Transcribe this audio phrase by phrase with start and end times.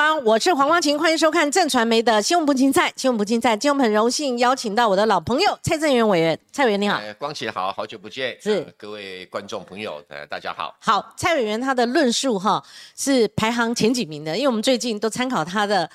[0.00, 6.96] 晚，我是黄光琴，欢迎收看正传媒的新闻不竞赛，新闻不竞赛，今天我们很荣幸邀请到我的老朋友蔡正元委员，蔡委员你好。
[6.96, 10.74] 哎光启好，好久不见，是呃各位观众朋友，呃，大家好。
[10.80, 12.64] 好，蔡委员他的论述哈
[12.96, 15.90] 是排行前几名的，因为我们最近都参考他的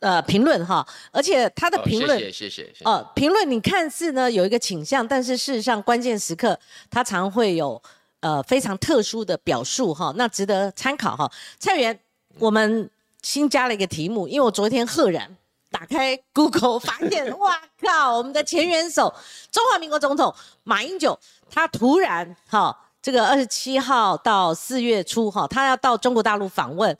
[0.00, 2.18] 呃评论哈，而且他的哦评论。
[2.18, 2.84] 谢谢谢谢谢谢。
[2.86, 6.58] 呃，评论你看似呢有一个倾向，但是事实上关键时刻
[6.90, 7.82] 他常会有
[8.20, 11.30] 呃非常特殊的表述哈，那值得参考哈。
[11.58, 12.00] 蔡委员，
[12.38, 12.88] 我们
[13.22, 15.36] 新加了一个题目，因为我昨天赫然
[15.70, 19.14] 打开 Google 发现， 哇靠，我们的前元首
[19.50, 21.18] 中华民国总统马英九，
[21.50, 26.96] 他突然哈这个二十七号到四月初哈，他要到中国大陆访问，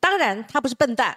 [0.00, 1.16] 当然他不是笨蛋。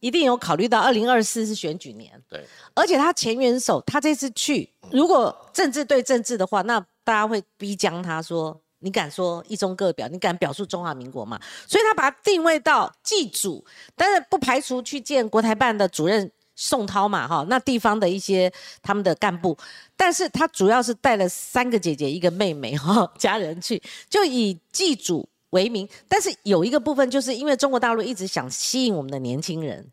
[0.00, 11.40] 一定有考虑到二零二四是选举年，对，而且他前元首，他这次去，如果政治对政治的话，那大家会逼将他说，你敢说一中各表，你敢表述中华民国吗？
[11.66, 19.56] 所以他把它定位到祭祖，但是不排除去见国台办的主任宋涛嘛，哈，那地方的一些他们的干部，
[19.96, 25.28] 但是他主要是带了三个姐姐一个妹妹哈家人去，就以祭祖。
[25.50, 29.90] 为名，但是有一个部分，就是因为中国大陆一直想吸引我们的年轻人，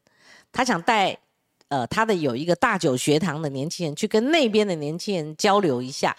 [0.52, 1.18] 他想带
[1.70, 6.14] 呃他的有一个大九学堂的年轻人去跟那边的年轻人交流一下。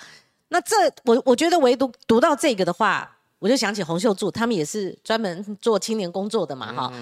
[0.48, 6.92] 那这我我觉得唯独读到这个的话，我就想起洪秀柱，他们也是专门做青年工作的嘛，哈。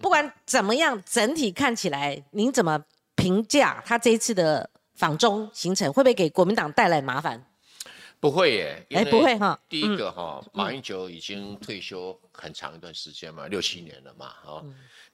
[0.00, 2.82] 不管怎么样，整体看起来，您怎么
[3.14, 7.44] 评价他这一次的访中行程，会不会给国民党带来麻烦？
[8.18, 9.58] 不会耶，哎，不会哈。
[9.68, 14.64] 第一个哈，马英九已经退休很长一段时间嘛，六七年了嘛，哦。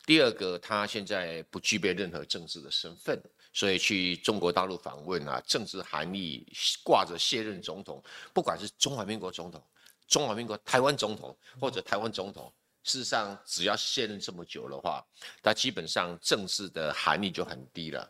[0.04, 3.18] 第二个，他现在不具备任何政治的身份，
[3.58, 6.46] 所以去中国大陆访问啊，政治含义
[6.84, 8.00] 挂着卸任总统，
[8.32, 9.60] 不管是中华民国总统、
[10.06, 12.52] 中华民国台湾总统或者台湾总统，
[12.84, 15.04] 事实上只要卸任这么久的话，
[15.42, 18.08] 他基本上政治的含义就很低了。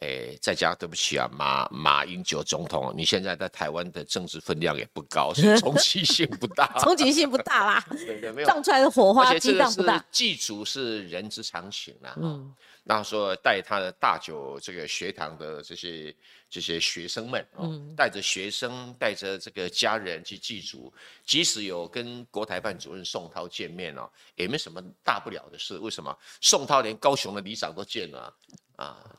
[0.00, 6.72] 诶，再加对不起啊，马马英九总统，你现在在台湾的政治分量也不高，冲击性不大。
[6.78, 8.48] 冲击性不大啦， 对对，没有。
[8.48, 10.04] 撞出来的火而花且这个是激荡不大。
[10.12, 12.54] 祭祖是人之常情啦、嗯嗯，
[12.90, 16.14] 那说带他的大九这个学堂的这些
[16.48, 20.90] 这些学生们，哦，嗯带着学生，带着这个家人去祭祖，
[21.22, 25.76] 即使有跟国台办主任宋涛见面哦，也没什么大不了的事。
[25.76, 26.16] 为什么？
[26.40, 28.20] 宋涛连高雄的里长都见了。
[28.20, 28.34] 啊，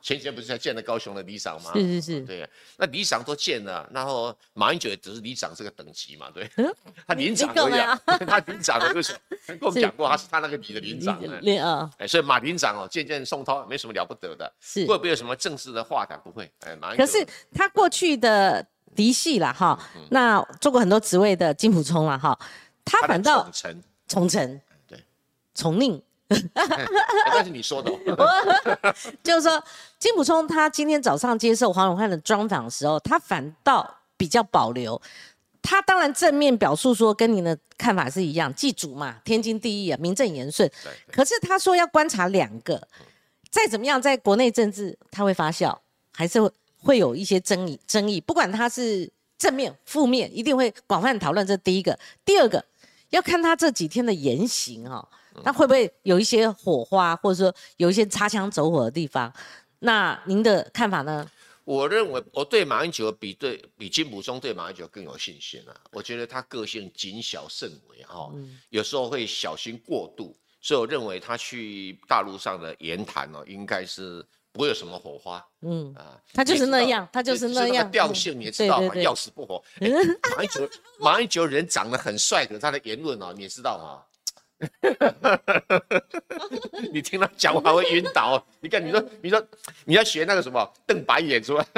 [0.02, 1.72] 前几天不是才见了高雄的里长吗？
[1.74, 6.50] 是是是，对，那里长都见了，然后马英九也只是里长这个等级嘛，对，
[7.06, 9.20] 他连长而已、啊， 他连长为什么？
[9.48, 11.38] 跟我们讲过，他是他那个里的连长呢。
[11.42, 14.86] 连啊哎，所以马连长哦，见见宋涛没什么了不得的，是。
[14.86, 16.18] 会不会有什么正式的话谈？
[16.24, 18.66] 不会，哎，马英可是他过去的
[18.96, 19.78] 嫡系啦哈，
[20.10, 22.40] 那做过很多职位的金普聪啦哈，
[22.86, 25.04] 他反倒宠臣，崇城对
[25.54, 26.02] 崇宁，哎
[27.32, 28.28] 但是你说的、哦，
[29.24, 29.64] 就是说
[29.98, 35.02] 金普聪他今天早上接受黄永汉的专访的时候，他反倒比较保留。
[35.62, 40.70] 他当然正面表述说跟您的看法是一样，祭祖嘛，天经地义啊，名正言顺。
[40.84, 42.82] 对，可是他说要观察两个，
[43.52, 45.78] 再怎么样，在国内政治他会发酵，
[46.14, 46.52] 还是会
[46.82, 47.78] 会有一些争议。
[47.86, 51.46] 争议，不管他是正面、负面，一定会广泛讨论。
[51.46, 52.64] 这第一个，第二个
[53.10, 55.08] 要看他这几天的言行哈、哦，
[55.44, 59.34] 他会不会有一些火花，或者说有一些擦枪走火的地方？
[59.80, 61.30] 那您的看法呢？
[61.64, 65.76] 我认为我对马英九比对比金溥聪对马英九更有信心啊。
[65.92, 68.32] 我觉得他个性谨小慎微哈、
[68.70, 75.46] 有时候会小心过度，所以我认为他去大陆上的言谈哦，应该是不会有什么火花。
[75.62, 79.64] 嗯，啊，他就是那样他就是那样个调性，你也知道嘛，要死不活。
[79.80, 79.88] 哎
[80.36, 84.04] 马英九， 马英九人长得很帅，可是他的言论哦，你也知道嘛。
[86.92, 88.44] 你听他讲话会晕倒。
[88.62, 89.48] 你看，你说，你说，
[89.86, 91.66] 你要学那个什么瞪白眼是吧？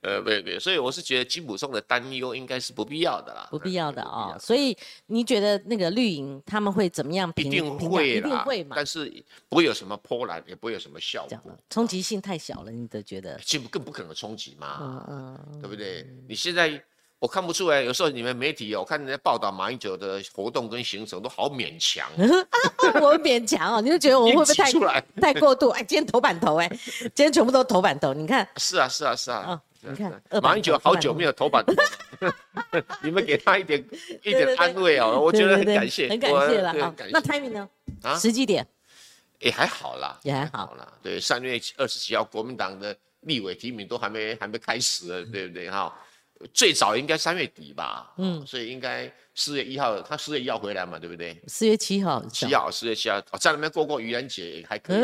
[0.00, 4.38] 呃，对对，所以我是觉得金普松的担忧应该是不必要的啦，不必要的啊哦。
[4.38, 7.46] 所以你觉得那个绿营他们会怎么样评？
[7.46, 8.74] 一定会啦一定会嘛？
[8.76, 9.12] 但是
[9.48, 11.52] 不会有什么波澜，也不会有什么效果。
[11.68, 13.38] 冲击性太小了，你都觉得？
[13.44, 15.04] 进步更不可能冲击嘛，嗯
[15.52, 16.06] 嗯，对不对？
[16.28, 16.80] 你现在
[17.26, 22.08] 我看不出来，有时候你们媒体哦，我看人家报道马英九的活动跟行程都好勉强，
[23.02, 25.70] 我勉强哦，你就觉得我们会不会太 太过度？
[25.70, 26.68] 哎，今天头版头哎，
[27.00, 29.60] 今天全部都头版头，你看是啊，是啊，是啊。
[29.80, 31.74] 你看马英九好久没有头版头，
[33.02, 33.84] 你们给他一点
[34.22, 36.94] 一点安慰哦，我觉得很感谢，很感谢了啊。
[37.10, 37.68] 那 timing 呢？
[38.02, 38.64] 啊时机点
[39.40, 40.86] 也还好啦，也还好啦。
[41.02, 45.92] 对，三月二十几号国民党的立委提名都还没还没开始呢，对不对哈？
[46.52, 51.40] 最早应该三月底吧，嗯，所以应该四月一号，他四月一号回来嘛，对不对？
[51.46, 55.00] 四月七号，七号，四月七号，哦在那边过过愚人节也还可以。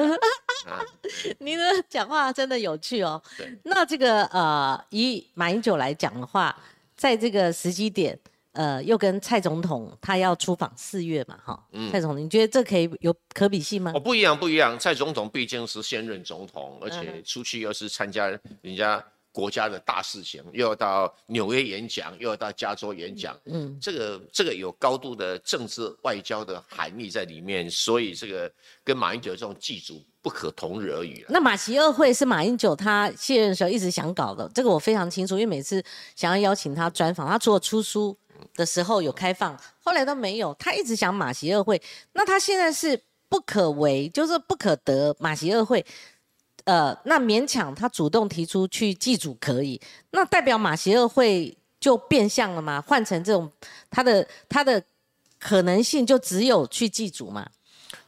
[1.41, 3.21] 您的讲话真的有趣哦。
[3.37, 3.53] 对。
[3.65, 6.57] 那这个呃，以马英九来讲的话，
[6.97, 8.17] 在这个时机点，
[8.53, 11.67] 呃，又跟蔡总统他要出访四月嘛，哈。
[11.73, 11.91] 嗯。
[11.91, 13.93] 蔡总统，你觉得这可以有可比性吗？
[13.95, 14.79] 哦，不一样，不一样。
[14.79, 18.29] 蔡总统毕竟是现任总统，而且出去又是参加
[18.61, 19.03] 人家。
[19.33, 28.53] 国家的大事情，又要到纽约演讲，又要到加州演讲，嗯，这个这个有高度的政治外交的含义在里面，所以这个
[28.85, 35.83] 跟马英九这种祭祖不可同日而语那马习二会是马英九他卸任的时候一直想搞的，这个我非常清楚，因为每次
[36.15, 38.15] 想要邀请他专访，他除了出书
[38.55, 41.81] 的时候有开放，后来都没有，他一直想马习二会，
[42.13, 45.83] 那他现在是不可为，就是不可得马习二会。
[46.65, 49.81] 呃，那勉强他主动提出去祭祖可以，
[50.11, 52.81] 那代表马歇尔会就变相了吗？
[52.81, 53.51] 换成这种
[53.91, 54.83] 他的他的
[55.39, 57.49] 可能性就只有去祭祖嘛？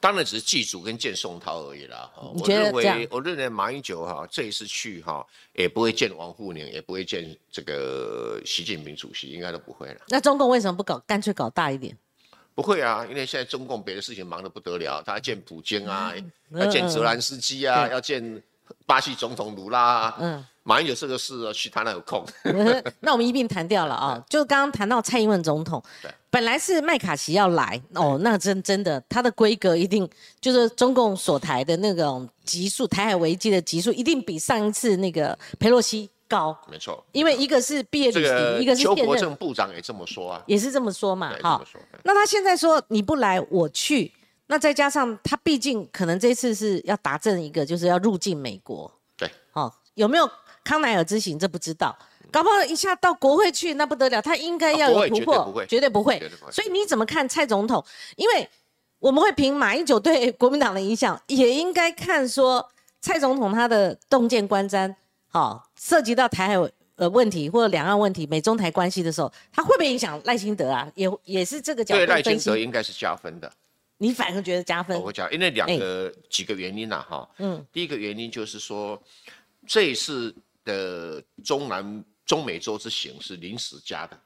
[0.00, 2.10] 当然只是祭祖跟见宋涛而已啦。
[2.16, 10.00] 我认为我认为马英九哈这一次去哈也不会见王沪宁，也不会见这个习近平主席，应该都不会了。
[10.08, 11.96] 那中共为什么不搞干脆搞大一点？
[12.54, 16.12] 不会啊，因为现在中共别的事情忙得不得了，他要见普京啊，
[16.52, 18.42] 要见泽兰斯基啊，要见
[18.86, 20.14] 巴西总统卢拉。
[20.20, 22.24] 嗯，马英九这个事去他那有空。
[23.00, 25.82] 那我们一并谈掉了啊，就刚刚谈到蔡英文总统，
[26.30, 30.08] 本来是麦卡锡要来哦，那真真的他的规格一定
[30.40, 36.08] 就是中共所台的那种级数，台海危机的级数一定比上一次那个佩洛西。
[36.28, 41.62] 高，没错，因为一个是毕业旅行，一个是邱国正部长也这么说啊，也是这么说嘛，哈。
[42.02, 44.12] 那他现在说你不来，我去，
[44.46, 50.28] 那再加上他毕竟可能这次是要达阵一个，就是要入境美国，对，哦，有没有
[50.64, 51.96] 康奈尔之行这不知道，
[52.30, 56.18] 搞不好一下到国会去那不得了，他应该要有突破，绝对不会，
[56.50, 57.84] 所以你怎么看蔡总统？
[58.16, 58.48] 因为
[58.98, 64.94] 我们会凭马英九对国民党的影响，也应该看说蔡总统他的洞见观瞻。
[65.34, 70.88] 好，涉及到台海呃问题或者两岸问题、美中台关系的时候，它会不会影响赖清德啊？
[70.94, 73.52] 也也是这个角度对赖清德应该是加分的。
[73.98, 74.96] 你反而觉得加分？
[75.02, 77.28] 我讲，因为两个几个原因呐，哈。
[77.38, 77.66] 嗯。
[77.72, 79.02] 第一个原因就是说，
[79.66, 80.32] 这一次
[80.64, 84.16] 的中南中美洲之行是临时加的，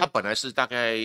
[0.00, 0.98] 他本来是大概。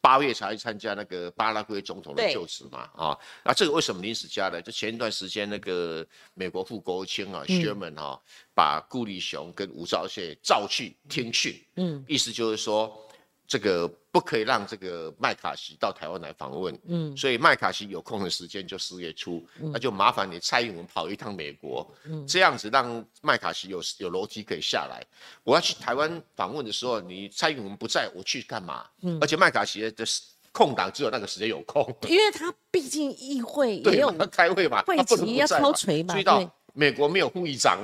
[0.00, 4.62] 八月才参加那个巴拉圭总统的就职嘛，啊，那这个为什么临时加呢？
[4.62, 8.18] 就前一段时间那个美国副国务卿啊，Sherman 啊，
[8.54, 13.04] 把顾立雄跟吴钊燮召去听训，嗯，意思就是说。
[13.50, 13.88] 这个
[14.18, 25.00] 不可以让这个麦卡锡到台湾来访问，嗯，所以麦卡锡有空的时间就四月初，那就麻烦你蔡英文跑一趟美国，嗯，这样子让麦卡锡有有楼梯可以下来。
[25.44, 28.84] 我要去台湾访问的时候，你蔡英文不在，我去干嘛？
[29.02, 30.04] 嗯，而且麦卡锡的
[30.50, 36.42] 空档只有那个时间有空，因为他毕竟议会 也有开会嘛，会期要敲锤嘛，注意到
[36.72, 37.78] 美国没有副议长。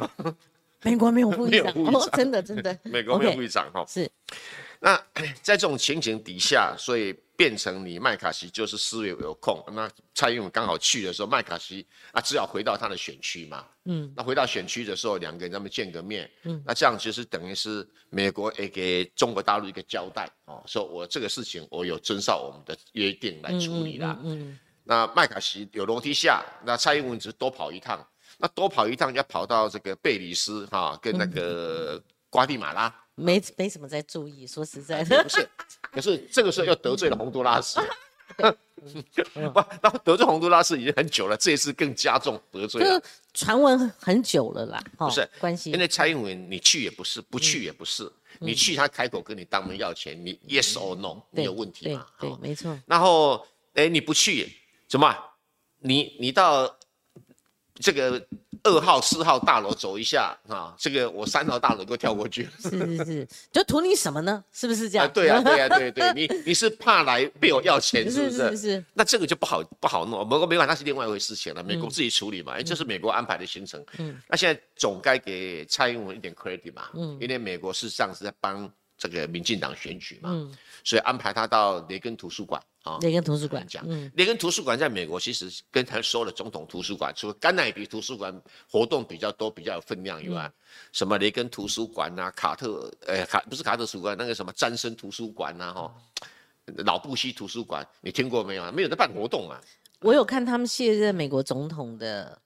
[0.82, 1.72] 美国没有副议长，
[2.12, 4.10] 真的真的，美国没有副议长哈， 是。
[4.84, 5.02] 那
[5.40, 13.64] 在这种情形底下，所以变成你麦卡锡就是四月有空，那蔡英文刚好去的时候，麦卡锡啊只好回到他的选区嘛。
[13.86, 16.30] 嗯，那回到选区的时候，两个人他们见个面。
[16.42, 24.18] 嗯，那这样其实等于是美国也给中国大陆一个交代哦，说我这个事情我有遵照我们的约定来处理啦。
[24.22, 31.98] 嗯，那麦卡锡有楼梯下，那蔡英文只是多跑一趟，那多跑一趟要跑到这个贝里斯哈，跟那个
[32.28, 32.94] 瓜地马拉。
[33.14, 35.48] 没没什么在注意，说实在的，不是，
[35.92, 37.80] 可是这个时候又得罪了洪都拉斯，
[38.36, 43.02] 不，那得罪洪都拉斯已经很久了，这一次更加重得罪了。
[43.32, 52.06] 传闻很久了啦，不是关系，因为蔡英文你去也不是，不去也不是，你去他开口跟你当门要钱，你 yes or no，你有问题嘛？
[52.18, 52.76] 对，没错。
[52.86, 54.52] 然后，哎，你不去
[54.88, 55.16] 怎么？
[55.80, 56.74] 你你到
[57.74, 58.24] 这个。
[58.66, 62.48] 二号、四号大楼走一下啊，这个我三号大楼都跳过去。
[62.58, 64.42] 是是是，就图你什么呢？
[64.54, 65.06] 是不是这样？
[65.12, 68.48] 对呀对呀对对，你你是怕来被我要钱是不是？
[68.52, 68.84] 是是。
[68.94, 73.84] 那这个就不好不好弄，不过没管那是另外一回事情了，美国自己处理嘛，这是美国安排的行程。
[73.98, 74.18] 嗯。
[74.30, 78.66] 那现在总该给蔡英文一点 credit 嘛，嗯，因为美国事实上是在帮
[78.96, 82.62] 这个民进党选举嘛，嗯，所以安排他到雷根图书馆。
[82.84, 88.38] 啊，雷根图书馆讲，嗯雷根图书馆在美国其实跟他所有的总统图书馆，除了甘乃迪图书馆
[88.70, 90.52] 活动比较多、比较有分量以外，
[90.92, 95.94] 什么雷根图书馆呐、卡特，呃，卡不是卡特图书馆，那个什么詹森图书馆呐，哈，
[96.84, 98.70] 老布希图书馆，你听过没有？
[98.70, 99.58] 没有在办活动啊。
[100.00, 102.38] 我有看他们卸任美国总统的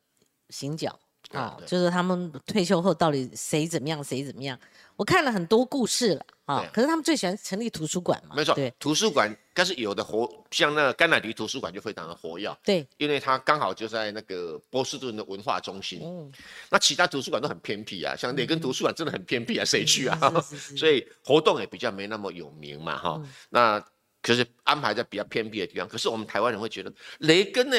[0.50, 0.96] 行脚。
[1.32, 4.58] 啊、对就是他们退休后到底谁怎么样，谁怎么样。
[4.98, 16.00] 我看了很多故事了啊、对可是他们最喜欢成立图书馆嘛，没错对，图书馆，但是有的活，像那个甘乃迪图书馆就非常的活跃，对，因为它刚好就在那个波士顿的文化中心。
[16.02, 16.32] 嗯
[16.70, 20.18] 那其他图书馆都很偏僻啊，像雷根图书馆真的很偏僻啊，谁去啊？
[20.22, 23.84] 嗯是是是 所以活动也比较没那么有名嘛，哈、嗯那
[24.22, 27.76] 可是安排在比较偏僻的地方，可是我们台湾人会觉得雷根呢、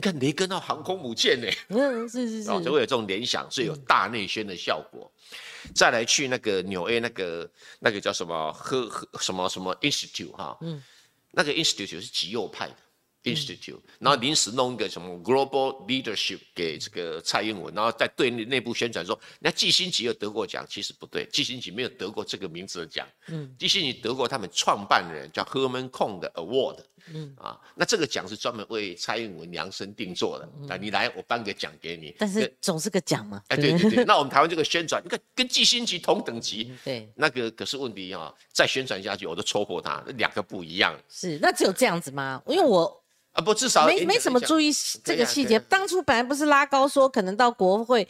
[0.00, 5.12] 你看雷根号航空母舰呢、嗯，是是是，哦，就会有这种联想，所以有大内宣的效果。
[5.74, 10.82] 再来去那个纽约那个那个叫什么呵呵什么什么 Institute 哈，嗯。
[11.32, 12.76] 那个 Institute 是极右派的
[13.22, 23.54] Institute，、然后临时弄一个什么 Global Leadership 给这个蔡英文，然后在对内内部宣传说，那季辛吉有得过奖，其实不对，季辛吉没有得过这个名字的奖，嗯。
[23.58, 26.78] 季辛吉得过他们创办人叫 Herman Kong 的 Award，
[27.12, 27.34] 嗯。
[27.36, 33.78] 啊，那这个奖是专门为蔡英文量身定做的，那、你来我颁个奖给你，嗯但是总是个奖嘛，哎，不对？
[33.78, 40.98] 对对，那我们台湾这个宣传，你看跟季新奇同等级，对，那个可是问题啊、再宣传下去我都戳破他，那两个不一样。
[41.08, 42.42] 是，那只有这样子吗？
[42.46, 44.72] 因为我啊，不至少没没什么注意，
[45.04, 45.58] 这个细节。
[45.60, 48.06] 当初本来不是拉高说可能到国会，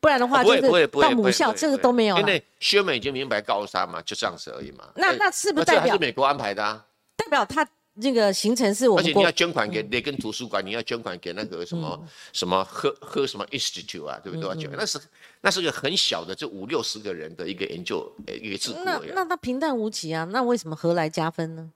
[0.00, 2.20] 不然的话就是到母校，这个都没有了。
[2.20, 4.84] 因为薛美已经明白告诉他嘛，就这样子而已嘛。
[4.88, 6.84] 哎那那是不是代表还是美国安排的啊？
[7.16, 7.64] 代表他
[7.94, 14.48] 那个行程是我们而且你要捐款给雷根图书馆，你要捐款给那个什么、嗯什么喝喝什么 institute 啊，对不对？
[14.48, 14.98] 要捐那是
[15.40, 19.00] 那是个很小的，就五六十个人的一个研究呃一个制度那。
[19.14, 21.70] 那那平淡无奇啊，那为什么何来加分呢？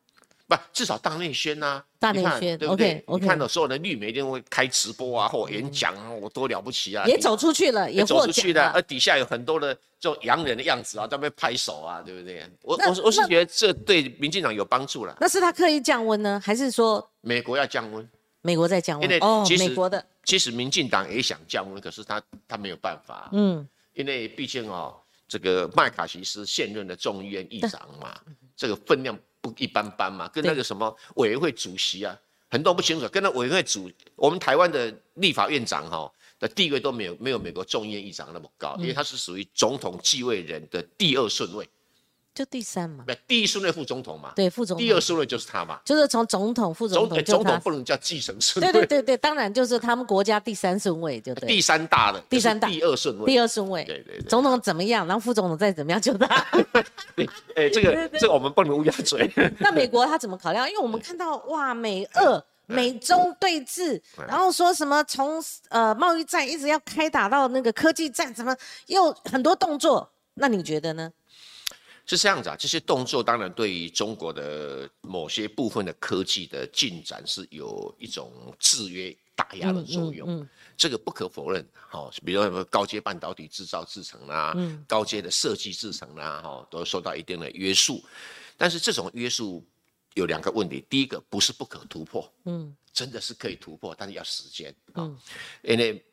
[0.48, 7.04] 不，至少大内宣呐、大内宣对不对你看到所有的绿媒一定会开直播啊，或演讲啊，我多了不起啊！
[7.06, 8.80] 也走出去了，也也走出去了而。
[8.80, 12.42] 底下有很多的这种洋人的样子啊，在那边拍手啊，对不对？
[12.62, 15.14] 我我是我是那觉得这对民进党有帮助了。
[15.20, 18.08] 那是他刻意降温呢，还是说美国要降温，
[18.40, 19.28] 美国在降因为温？
[19.28, 24.96] 哦，其实美国的，其实民进党也想降温，可是他他没有办法，嗯，因为毕竟哦，
[25.28, 28.18] 这个麦卡锡是现任的众议院议长嘛，
[28.56, 32.16] 这个分量不一般般嘛，跟那个什么委员会主席啊，
[32.50, 41.68] 很多不清楚，跟那委员会主，我们台湾的立法院长哈、的地位都没有没有美国众议院议长那么高，因为他是属于总统继位人的第二顺位，
[42.38, 54.28] 就第三嘛，不，第一顺位副总统嘛，对，副总统，第二顺位就是他嘛，就是从总统、副总总统就他总统，不能叫继承顺位，对对对，当然就是他们国家第三顺位，就对，第三大的，第三大就是第二顺位，第二顺位，对对对。
[54.28, 56.46] 总统怎么样，然后副总统再怎么样，就他。
[57.16, 59.28] 对，哎、这个这个我们不能乌鸦嘴。
[59.58, 60.64] 那美国他怎么考量？
[60.70, 70.08] 因为我们看到哇，美俄、美中对峙，然后说什么从呃贸易战一直要开打到那个科技战，怎么又很多动作？
[70.34, 71.10] 那你觉得呢？
[72.16, 81.62] 是这样子啊，这些动作当然对于中国的某些部分的科技的进展是有一种制约、打压的作用，嗯这个不可否认。
[81.90, 88.02] 好、比如说高阶半导体制造制成啦、嗯高阶的设计制成啦，哈、都受到一定的约束。
[88.56, 89.62] 但是这种约束
[90.14, 95.18] 有两个问题，第一个不是不可突破，嗯真的是可以突破，但是要时间啊、嗯
[95.62, 96.04] 因为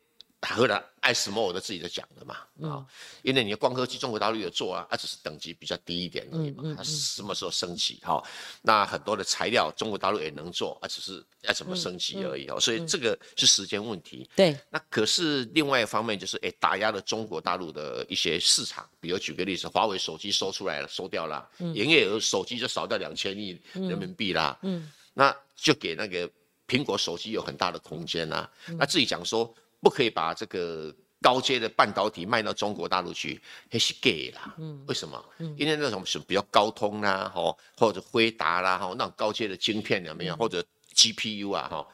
[0.42, 2.86] 荷兰爱斯摩尔都自己在讲的嘛啊、嗯
[3.22, 8.22] 因为你的光刻机中国大陆有做啊，它只是等级比较低一点而已嘛，它什么时候升级哈、
[8.62, 14.28] 那很多的材料中国大陆也能做，啊，只是要怎么升级而已哦，所以这个是时间问题。
[14.36, 24.90] 对，那可是另外一方面就是，哎，打压了中国大陆的一些市场，比如举个例子，华为手机收出来了，收掉了，营业额手机就少掉两千亿人民币啦，嗯。
[25.14, 26.30] 那就给那个
[26.68, 28.48] 苹果手机有很大的空间啊。
[28.68, 28.76] 嗯。
[28.78, 33.40] 那自己讲说，不可以把这个高阶的半导体卖到中国大陆去，
[33.70, 34.54] 那是 gay 啦。
[34.58, 35.22] 嗯为什么？
[35.56, 40.36] 因为那种是比较高通啦，吼，或者辉达啦，吼，那种高阶的晶片有嗯没有？
[40.36, 40.64] 或者
[40.94, 41.86] GPU 啊，哈。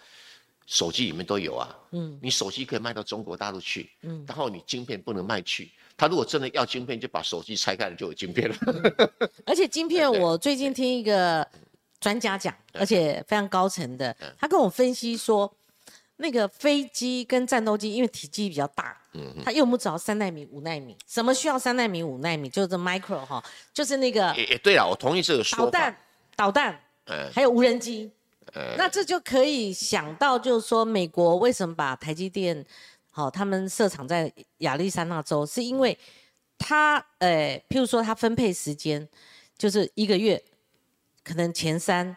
[0.65, 5.71] 手机里面都有啊，嗯你手机可以卖到中国大陆去，嗯然后你晶片不能卖去。
[5.97, 8.57] 他如果真的要晶片，就把手机拆开了就有晶片了。
[9.45, 11.47] 而且晶片， 我最近听一个
[12.01, 15.53] 专家讲，而且非常高层的，他跟我分析说，
[16.23, 20.97] 那个飞机跟战斗机因为体积比较大，嗯它用不着三纳米、五纳米。
[21.07, 22.49] 什么需要三纳米、五纳米？
[22.49, 23.43] 就是 micro 哈，
[23.75, 25.65] 就是那个也也，对了，我同意这个说法。
[25.65, 25.97] 导弹、
[26.37, 28.11] 导弹，嗯还有无人机。
[28.55, 32.65] 嗯那这就可以想到，就是说美国为什么把台积电，
[33.11, 35.97] 好、他们设厂在亚利桑那州，是因为
[36.59, 39.09] 它，呃，譬如说它分配时间，
[39.57, 40.43] 就是一个月，
[41.25, 42.15] 可能前三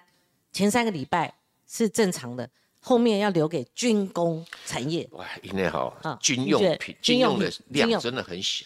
[0.52, 1.34] 前三个礼拜
[1.68, 2.50] 是正常的，
[2.86, 8.64] 后面要留给军工产业，哇，因为哈、啊军用品、军用的量真的很小，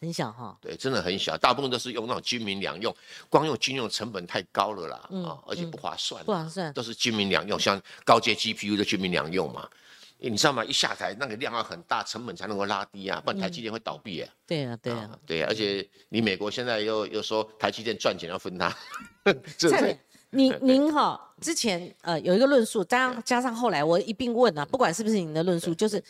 [0.00, 0.56] 很小哈。
[0.60, 2.94] 对，真的很小，大部分都是用那种军民两用，
[3.28, 4.96] 光用军用成本太高了啦，
[5.28, 9.68] 啊、而且不划算，嗯不划算都是军民两用，像高阶 GPU 的军民两用嘛。
[10.18, 10.64] 你知道吗？
[10.64, 14.32] 一下台那个量要很大，成本才能够拉低啊，不然台积电会倒闭啊。
[14.46, 15.10] 对啊，对啊。
[15.26, 18.74] 对啊，而且你美国现在又又说台积电赚钱要分它，
[19.24, 19.98] 蔡总，
[20.30, 26.02] 您您哈之前呃有一个论述，加上加上后来我一并问啊，不管是不是您的论述，就是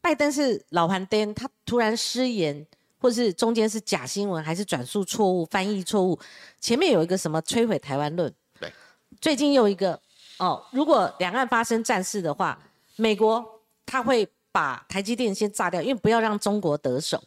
[0.00, 2.66] 拜登是老盘颠，他突然失言，
[2.98, 6.18] 或是中间是假新闻，还是转述错误、翻译错误？
[6.60, 8.32] 前面有一个什么摧毁台湾论？
[8.60, 8.72] 对，
[9.20, 10.00] 最近又一个
[10.38, 12.58] 哦，如果两岸发生战事的话。
[12.96, 13.42] 美国
[13.86, 17.20] 他会把台积电先炸掉，因为不要让中国得手。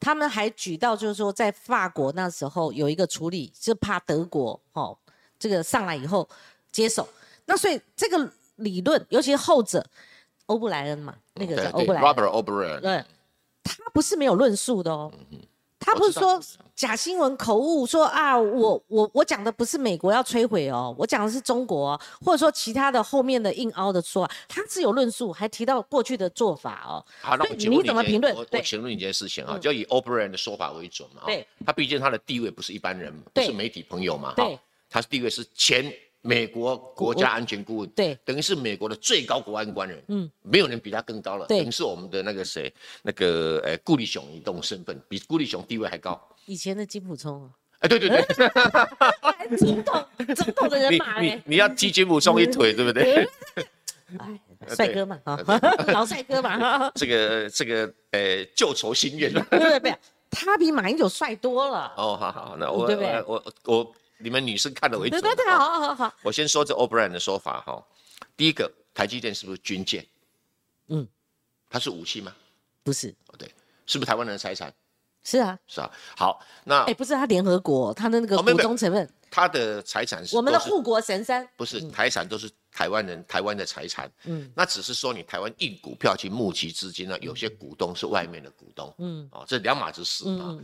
[0.00, 4.96] 他们还举到就是说，在法国那时候有一个处理，是怕德国哦
[5.40, 6.28] 这个上来以后
[6.70, 7.08] 接手。
[7.46, 9.84] 那所以这个理论，尤其是后者，
[10.46, 13.04] 欧布莱恩嘛，那个叫欧布莱恩，Robert O'Brien，对，
[13.64, 15.12] 他不是没有论述的哦。
[15.82, 16.38] 他不是说
[16.76, 27.02] 假新闻口误，说啊，我我我讲的不是美国要摧毁哦，我讲的是中国，或者说其他的后面的硬凹的说，他是有论述，还提到过去的做法哦。
[27.22, 28.32] 好，那你怎么评论？
[28.36, 31.22] 我我请问你一件事情啊，就以 O'Brien 的说法为准嘛。
[31.24, 34.34] 对，他毕竟他的地位不是一般人，不是媒体朋友嘛。
[34.36, 35.90] 对，他地位是前。
[36.22, 42.70] 美国国家安全顾问，对，等于是美国的最高国安官人，嗯，没有人比他更高了，等于是我们的那个谁，
[43.00, 46.20] 那个呃顾立雄一种身份，比顾立雄地位还高。
[46.44, 48.20] 以前的金普聪啊，哎，对对对，
[49.56, 50.06] 总统
[50.36, 53.26] 总统的人马你你要踢金普聪一腿，对不对？
[54.18, 54.40] 哎，
[54.76, 55.38] 帅哥嘛，啊，
[55.90, 59.96] 老帅哥嘛，这个这个呃旧仇新怨，对对对，
[60.30, 61.94] 他比马英九帅多了。
[61.96, 62.86] 哦，好好，那我
[63.26, 63.94] 我我。
[64.22, 65.20] 你们女生看的为主。
[65.20, 66.14] 对对对，好好好。
[66.22, 67.82] 我先说这 O'Brien 的说法哈。
[68.36, 70.06] 第一个，台积电是不是军舰？
[70.88, 71.06] 嗯，
[71.68, 72.34] 它是武器吗？
[72.82, 73.14] 不是。
[73.38, 73.50] 对，
[73.86, 74.72] 是不是台湾人的财产？
[75.24, 75.58] 是啊。
[75.66, 75.90] 是啊。
[76.16, 79.08] 好，那哎，不是，它联合国，它的那个股东成分。
[79.30, 81.46] 它的财产是我们的护国神山。
[81.56, 84.10] 不是，财产都是台湾人，台湾的财产。
[84.24, 84.50] 嗯。
[84.54, 88.94] 那只是说你台湾印股票去募集资金呢，有些股东是外面的股东。
[88.98, 89.28] 嗯。
[89.32, 90.56] 哦，这两码子事啊。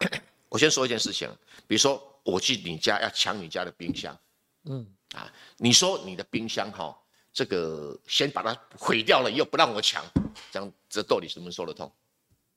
[0.48, 1.28] 我先说一件事情，
[1.66, 2.02] 比如说。
[2.30, 4.16] 我去你家要抢你家的冰箱，
[4.64, 4.86] 嗯。
[5.12, 6.96] 啊，你说你的冰箱哈，
[7.32, 10.04] 这个先把它毁掉了，又不让我抢，
[10.52, 11.90] 这样这到底什么说得通？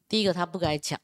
[0.07, 0.99] 第一个他不该抢，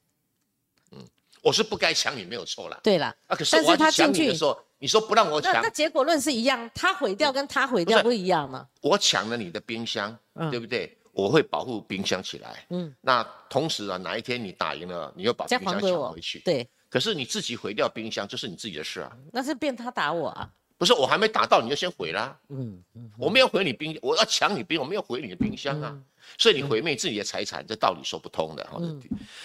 [0.92, 1.04] 嗯，
[1.42, 8.68] 我是不该抢你没有错了，对了，啊可是他进去的时候，你说不让我抢，那结果论是一样，他毁掉跟他毁掉不一样吗？
[8.82, 10.16] 我抢了你的冰箱，
[10.52, 10.96] 对不对？
[11.14, 16.70] 我会保护冰箱起来，嗯，那同时啊，哪一天你打赢了，你又把冰箱抢回去，对。
[16.90, 19.12] 可是你自己毁掉冰箱，这是你自己的事啊。
[19.32, 20.50] 那是变他打我啊？
[20.78, 22.38] 不是，我还没打到你就先毁啦。
[22.48, 25.98] 嗯嗯，我没有毁你冰，我要抢你冰，我没有毁你的冰箱啊。
[26.38, 28.68] 所以你毁灭自己的财产，这道理说不通的。
[28.80, 29.02] 嗯。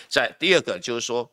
[0.09, 1.29] 在第二个就是说，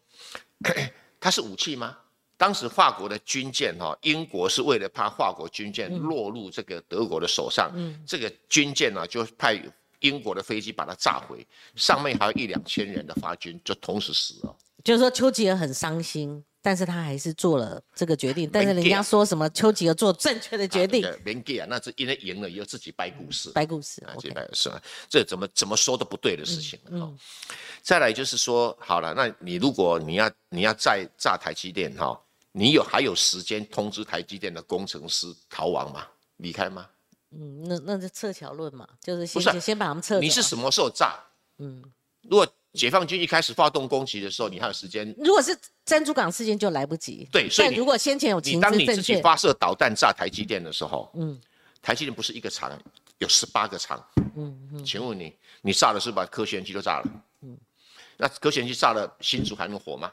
[1.19, 1.97] 它是武器吗？
[2.35, 7.71] 当时法国的军舰哈，英国是为了怕法国军舰落入这个德国的手上，
[8.07, 9.61] 这个军舰呢就派
[9.99, 11.45] 英国的飞机把它炸毁，
[11.75, 14.55] 上面还有一两千人的法军就同时死了。
[14.83, 18.49] 就是说丘吉尔很伤心，但是他还是做了这个决定。
[18.51, 21.01] 但是人家说什么丘吉尔做正确的决定？
[21.23, 23.51] 别给啊，那是因为赢了以后自己掰故事。
[23.51, 26.79] 掰故事啊，自己掰是啊，这怎么怎么说都不对的事情。
[26.89, 27.17] 嗯。
[27.81, 32.19] 再来就是说，好了，那你如果你要你要再炸台积电哈，
[32.51, 36.07] 你有还有时间通知台积电的工程师逃亡吗？
[36.37, 36.87] 离开吗？
[37.31, 40.19] 嗯，那那就撤侨论嘛，就是先先把他们撤。
[40.19, 41.19] 你是什么时候炸？
[41.59, 41.83] 嗯，
[42.23, 42.47] 如果。
[42.73, 45.13] 解放军一开始发动攻击的时候，你还有时间。
[45.17, 47.27] 如果是珍珠港事件，就来不及。
[47.31, 51.39] 对，所以如果先前有情资正确，发射导弹炸台积电的时候，嗯，
[51.81, 52.71] 台积电不是一个厂，
[53.17, 54.01] 有十八个厂。
[54.37, 54.85] 嗯嗯。
[54.85, 57.11] 请问你，你炸的是把科学园区都炸了？
[57.41, 57.57] 嗯。
[58.17, 60.11] 那科学园区炸了，新竹还能活吗？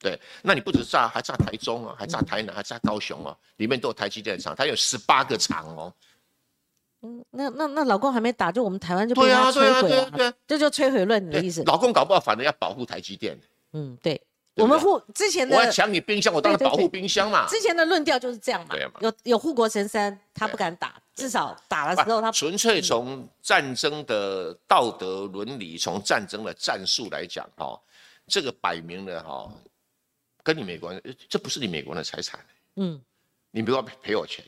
[0.00, 5.94] 对，那你不止炸，还炸台中啊，还炸台南，还炸高雄啊，里面都有台积电厂，它有十八个厂哦。
[7.02, 11.62] 嗯，那那那老公还没打，就我们台湾就被他摧毁了，这就摧毁论你的意思。
[11.64, 13.38] 老公搞不好反而要保护台积电。
[13.72, 14.20] 嗯，对，
[14.56, 17.46] 我们护之前的我要抢你冰箱，我当然保护冰箱嘛。
[17.46, 18.74] 之前的论调就是这样嘛。
[18.74, 27.80] 对有有护国神山，他不敢打，至少打了之后他纯粹从战争的道德伦理，从战争的战术来讲，哈，
[28.26, 29.50] 这个摆明了哈，
[30.42, 32.38] 跟你没关系，这不是你美国人的财产。
[32.76, 33.00] 嗯，
[33.50, 34.44] 你不要赔我钱。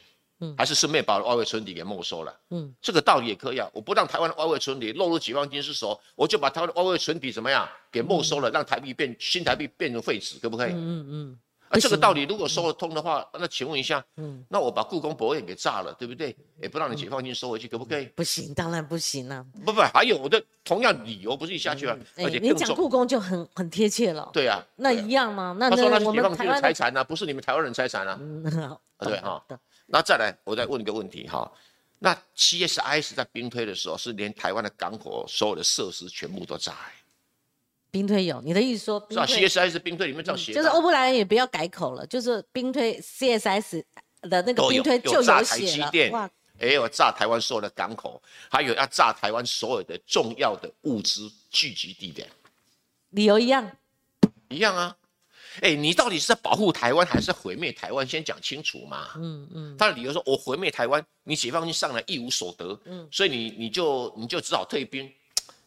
[0.56, 2.34] 还是顺便把外汇存底给没收了。
[2.50, 3.68] 嗯，这个道理也可以啊。
[3.72, 10.72] 我不让台湾的外汇存底落入解放军之手，我就把台湾的外汇存底怎么样给没收了，让台币变新台币变成废纸，可不可以？
[10.72, 11.38] 嗯嗯。
[11.68, 16.36] 啊，这个道理如果说得通的话，那请问一下，嗯，那我把故宫博物院给炸了，对不对？
[16.60, 18.04] 也不让你解放军收回去，可不可以？
[18.14, 19.42] 不行，当然不行啊。
[19.64, 24.28] 不不，还有我的同样理由不是一下去了，而且你讲故宫就很很贴切了。
[24.34, 25.56] 对啊，那一样吗？
[25.58, 28.20] 那他说那是解放军的财产呢，不是你们台湾人财产啊。
[28.98, 29.42] 对哈。
[29.94, 31.52] 那再来，我再问一个问题哈，
[31.98, 36.92] 那 CSIS 在兵推的时候，是连台湾的港口所有的设施全部都炸、欸，
[37.90, 43.84] 兵推有，你的意思说是吧兵推？CSIS 兵推里面这样写就是欧布莱恩也不要改口了，就是兵推 CSS
[44.22, 52.26] 的那个兵推就有炸台写了积电，哇，也有炸台湾所有的港口，还有要炸台湾所有的重要的物资聚集地点，
[53.10, 53.70] 理由一样，
[54.48, 54.96] 一样啊。
[55.60, 58.06] 哎，你到底是在保护台湾还是毁灭台湾？
[58.06, 59.10] 先讲清楚嘛。
[59.16, 65.12] 嗯嗯，他的理由说，我毁灭台湾，你解放军上来一无所得，嗯所以你你就你就只好退兵。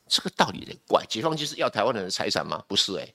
[0.08, 2.64] 这个道理有点怪，解放军是要台湾人的财产吗？
[2.68, 3.14] 不是哎、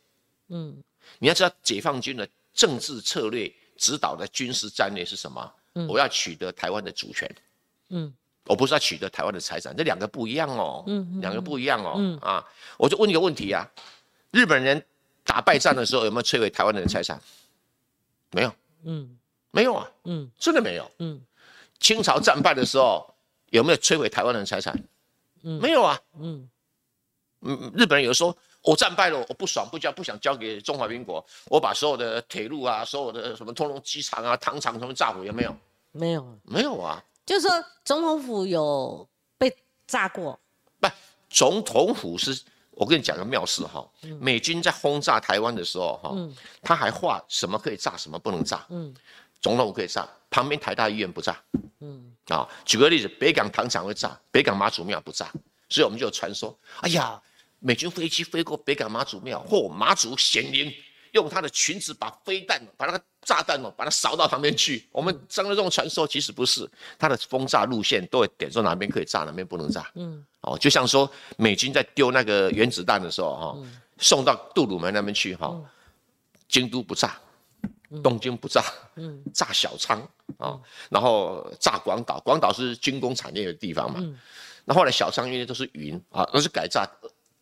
[0.48, 0.83] 嗯
[1.18, 5.52] 你要知道解放军的政治策略指导的军事战略是什么？
[5.88, 7.28] 我要取得台湾的主权，
[7.90, 8.12] 嗯
[8.46, 12.44] 我不是要取得台湾的财产，这两个不一样哦，嗯两个不一样哦，嗯啊，
[12.76, 13.64] 我就问一个问题啊，
[14.33, 14.85] 日本人
[15.24, 17.20] 打败仗的时候有没有摧毁台湾人的财产？
[18.30, 18.52] 没有，
[18.85, 19.18] 嗯。
[19.50, 20.30] 没有啊，嗯。
[20.38, 20.90] 真的没有。
[20.98, 21.20] 嗯。
[21.78, 23.14] 清朝战败的时候
[23.50, 24.78] 有没有摧毁台湾人的财产？
[25.42, 26.48] 没有啊，嗯。
[27.42, 35.56] 嗯，日本人有说，我战败了，我不爽，不交，不想交给中华民国，我把所有的铁路啊，所有的什么通通机场啊、糖厂什么炸毁，有没有？
[35.92, 39.56] 没有，没有啊，就是说总统府有被
[39.87, 40.38] 炸过，
[40.78, 40.87] 不，
[41.30, 42.42] 总统府是，
[42.81, 43.87] 我跟你讲个妙事哈，
[44.19, 46.35] 美军在轰炸台湾的时候哈，嗯。
[46.62, 48.95] 他还画什么可以炸，什么不能炸，嗯。
[49.43, 51.38] 总统府可以炸，旁边台大医院不炸。
[51.81, 52.11] 嗯。
[52.29, 52.49] 啊。
[52.64, 55.31] 举个例子，北港糖厂会炸，北港妈祖庙不炸，
[55.69, 57.21] 所以我们就有传说，哎呀，
[57.59, 60.73] 美军飞机飞过北港妈祖庙，嚯妈祖显灵，
[61.12, 64.88] 用他的裙子把飞弹、把那个炸弹哦，把它扫到旁边去。
[64.92, 66.68] 我们讲的这种传说，其实不是，
[66.99, 69.90] 它的轰炸路线都会点说哪边可以炸，哪边不能炸。
[69.94, 70.25] 嗯。
[70.42, 73.59] 哦，就像说美军在丢那个原子弹的时候哈、
[73.99, 75.61] 送到杜鲁门那边去哈、
[76.49, 77.18] 京都不炸，
[78.03, 78.64] 东京不炸，
[78.96, 79.23] 嗯。
[79.35, 80.01] 炸小仓
[80.38, 83.99] 啊、然后炸广岛，广岛是军工产业的地方嘛。
[84.01, 84.18] 嗯。
[84.64, 86.88] 那后来小仓因为都是云啊，都是改炸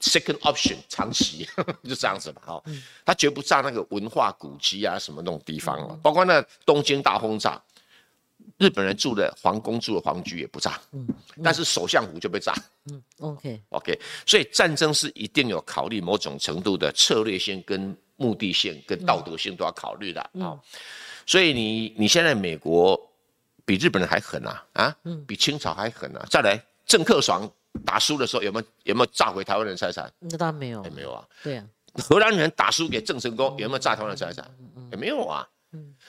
[0.01, 1.49] second option 长期
[1.85, 2.43] 就这样子嘛。
[2.45, 7.61] 哈、嗯他绝不炸那个文化古迹啊什么那种地方了，包括那东京大轰炸。
[8.57, 11.07] 日本人住的皇宫住的皇居也不炸，嗯
[11.45, 12.53] 但是首相府就被炸。
[12.91, 20.59] 嗯，OK，OK，所以战争是一定有考虑某种程度的策略性、跟目的性、跟道德性都要考虑的啊、
[21.27, 22.99] 所以你你现在美国
[23.65, 26.27] 比日本人还狠啊啊，比清朝还狠啊！
[26.31, 27.49] 再来，郑克爽
[27.85, 30.11] 打输的时候有没有有没有炸毁台湾人的财产？
[30.19, 31.25] 那当然没有也，没有啊。
[31.43, 31.65] 对啊，
[31.95, 34.49] 荷兰人打输给郑成功有没有炸台湾的财产？
[34.91, 35.47] 也没有啊。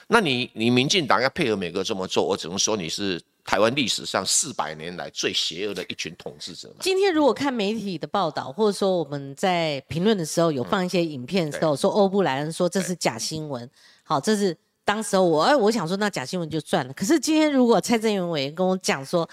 [0.08, 6.76] 那你你民进党要配合美国这么做，我只能说你是台湾历史上四百年来最邪恶的一群统治者嘛。
[6.80, 13.68] 今天如果看媒体的报道，或者说我们在评论的时候有放一些影片的时候，说欧布莱恩说这是假新闻，
[14.02, 16.92] 好，这是当时候我哎，我想说那假新闻就算了。
[16.94, 19.28] 可是今天如果蔡正元委员跟我讲说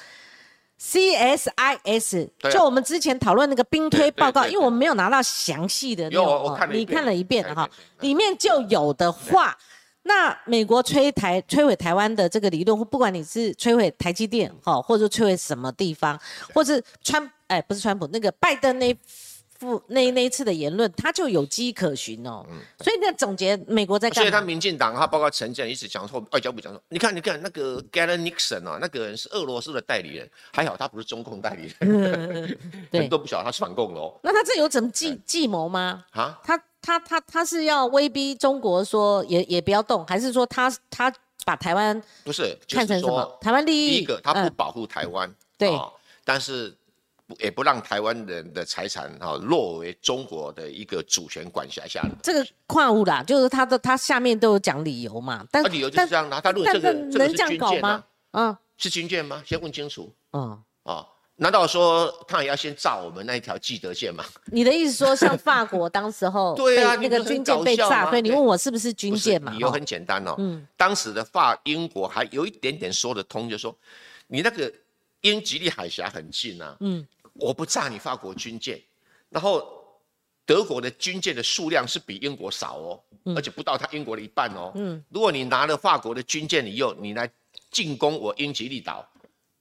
[0.81, 9.57] ，CSIS 啊就我们之前讨论那个兵推报告，因为我们没有拿到详细的那有种，我我看了一遍你看了一遍哈里面就有的话。
[10.03, 16.17] 那美国摧台摧毁台湾的这个理论，或不管你是摧毁台积电哈，或者说摧毁什么地方，
[16.53, 18.97] 或是川哎不是川普那个拜登那
[19.59, 22.45] 副那那一次的言论，他就有迹可循哦。
[22.49, 24.41] 嗯所以那总结美国在嗯所以他？
[24.41, 32.57] 民进党，他包括陈建一直讲说，外交部讲说，你看，你看那个 Galen Nixon 啊，那个人是俄罗斯的代理人，还好他不是中共代理人，
[32.89, 34.17] 对很多不晓得他是反共的哦。
[34.23, 36.05] 那他这有怎么计计谋吗？
[36.11, 43.45] 啊，他他他他是要威逼中国说也也不要动，还是说他他把台湾不是，就看成什么是，？
[43.45, 43.89] 台湾利益？
[43.95, 45.91] 第一个他不嗯保护台湾，对哦
[46.23, 46.76] 但是不
[47.39, 52.09] 也不让台湾人的财产哈落为中国的一个主权管辖下的。
[52.23, 58.03] 这个矿物啦，就是他的他下面都有讲理由嘛，但那理由就是但这样的，他如果这个这个是军舰吗？？
[58.31, 59.41] 嗯是军舰吗？
[59.45, 61.05] 先问清楚嗯，啊。
[61.39, 64.25] 难道说他也要先炸我们那一条记得线吗？
[64.47, 69.51] 你的意思说像法国当时候 对啊那个军舰被炸，搞笑吗所以你对问我是不是军舰嘛？
[69.51, 70.33] 哦理由很简单哦。
[70.39, 73.75] 嗯当时的法英国还有一点点说得通，就说
[74.25, 74.71] 你那个
[75.21, 77.05] 英吉利海峡很近啊，嗯
[77.39, 78.81] 我不炸你法国军舰，
[79.29, 79.65] 然后
[80.45, 83.03] 德国的军舰的数量是比英国少哦，
[83.35, 84.71] 而且不到他英国的一半哦。
[84.75, 87.29] 嗯如果你拿了法国的军舰以后，你来
[87.71, 89.07] 进攻我英吉利岛，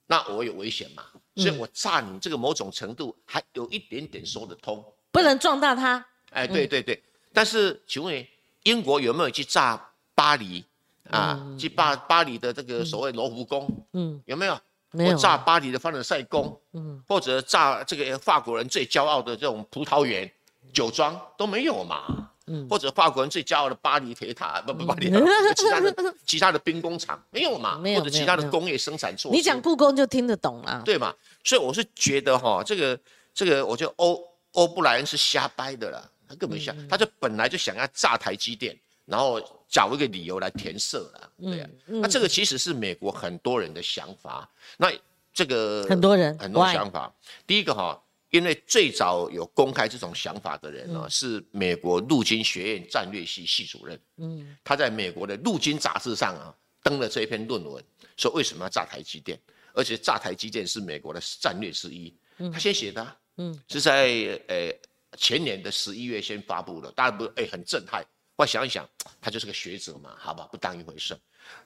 [0.05, 1.03] 那我有危险嘛？
[1.35, 4.83] 所以我炸你这个某种程度还有一点点说得通。
[5.11, 6.03] 不能壮大它。
[6.31, 8.27] 哎，对对对，但是请问
[8.63, 10.63] 英国有没有去炸巴黎
[11.09, 11.45] 啊？
[11.59, 14.59] 去巴巴黎的这个所谓罗浮宫嗯，有没有？
[14.91, 20.29] 没有炸巴黎的凡尔赛宫，嗯或者炸这个法国人最骄傲的这种葡萄园
[20.73, 22.29] 酒庄都没有嘛？
[22.69, 25.11] 或者法国人最骄傲的巴黎铁塔，不不巴黎，
[25.53, 27.77] 其他的其他的兵工厂没有嘛？
[27.83, 30.81] 没有或者其他的工业生产措施，你讲故宫就听得懂了。
[30.85, 31.13] 对嘛？
[31.43, 32.97] 所以我是觉得哈，这个
[33.33, 34.23] 这个，我觉得欧
[34.53, 38.73] 欧布莱恩是瞎掰的啦，他根本瞎，他就本来就想要炸台积电，
[39.07, 41.69] 然后找一个理由来填色了，对啊。
[41.85, 44.91] 那这个其实是美国很多人的想法，那
[45.33, 47.11] 这个很多人很多想法。
[47.45, 47.97] 第一个哈，
[48.31, 57.81] 因为最早有公开这种想法的人呢，是美国陆军学院战略系系主任，嗯，他在美国的陆军杂志上啊登了这一篇论文，
[58.17, 59.39] 说为什么要炸台积电，
[59.73, 62.13] 而且炸台积电是美国的战略之一，
[62.51, 64.09] 他先写的、啊，嗯，是在
[64.47, 64.73] 呃
[65.17, 68.05] 前年的十一月先发布的，大家不是哎很震撼，
[68.37, 68.87] 我想一想，
[69.19, 71.17] 他就是个学者嘛，好吧，不当一回事。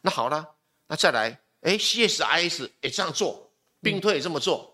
[0.02, 0.48] 那好了，
[0.88, 4.74] 那再来，哎，CSIS 也这样做，兵推也这么做，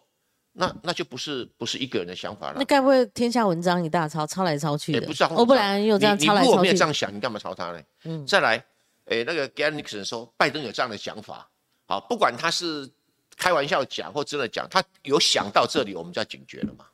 [0.53, 2.65] 那那就不是不是一个人的想法了那。
[2.65, 4.99] 该不会天下文章一大抄，抄来抄去的？
[4.99, 7.81] 也不是啊欧布莱恩又这样抄来抄去没有这样想，你干嘛抄他呢？
[8.03, 8.63] 嗯，再来，
[9.05, 11.49] 哎，那个 Gary Nixon 说拜登有这样的想法，
[11.87, 12.87] 好，不管他是
[13.35, 16.85] 开玩笑讲或真的讲，他有想到这里，我们就要警觉了嘛。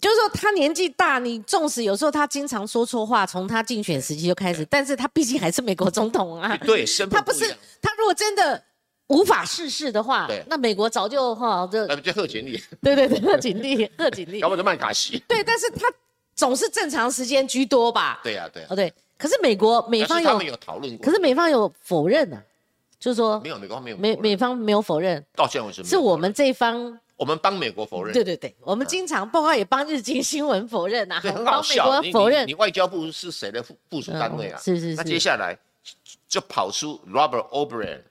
[0.00, 6.56] 就是说他年纪大，你纵使有时候他经常说错话，从他竞选时期就开始，但是他毕竟还是美国总统啊。
[6.64, 8.62] 对，身他不是份不一样，他如果真的
[9.08, 14.40] 无法事事的话对，那美国早就哈就呃，就贺锦丽，对对对，贺锦丽， 贺锦丽。
[14.40, 15.22] 要，不好就麦卡锡。
[15.28, 15.86] 对，但是他
[16.34, 18.20] 总是正常时间居多吧？
[18.22, 22.42] 对呀、对呀、哦对，可是美国美方有他们，有讨论过，可是美方有否认啊，
[22.98, 32.00] 就是说没有美国没有美美方没有否认，到现在为止是我们这一方，我们帮美国否认，对对对，我们经常包括也帮日经新闻否认啊，对，很好笑。
[32.02, 34.58] 你国否认你你，外交部是谁的附附属单位啊？
[34.58, 35.56] 嗯是是那接下来
[36.28, 38.02] 就跑出 Robert O'Brien，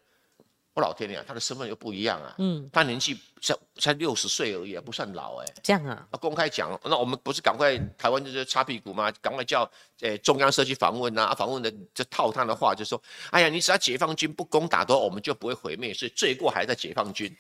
[0.74, 2.34] 我老天爷啊，他的身份又不一样啊。
[2.40, 9.12] 嗯，他年纪才才六十岁而已啊，不算老哎、这样啊，啊，公开讲，那我们不是赶快台湾就是擦屁股吗？
[9.22, 17.32] 赶快叫诶、中央社去访问啊，访问的就套他的话就说，哎呀，你只要解放军不攻打的话，我们就不会毁灭，所以罪过还在解放军。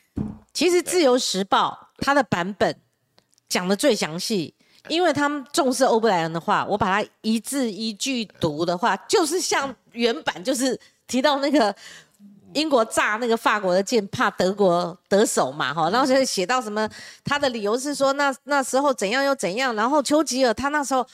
[0.56, 2.74] 其实《自由时报》它的版本
[3.50, 4.56] 讲的最详细，
[4.88, 11.76] 因为他们重视欧布莱恩的话，我把它一字一句读的话，就是像原版，就是提到那个
[12.54, 16.89] 英国炸那个法国的舰，怕德国得手嘛，哈，然后就写到什么，
[17.26, 21.06] 他的理由是说那那时候怎样又怎样，然后丘吉尔他那时候。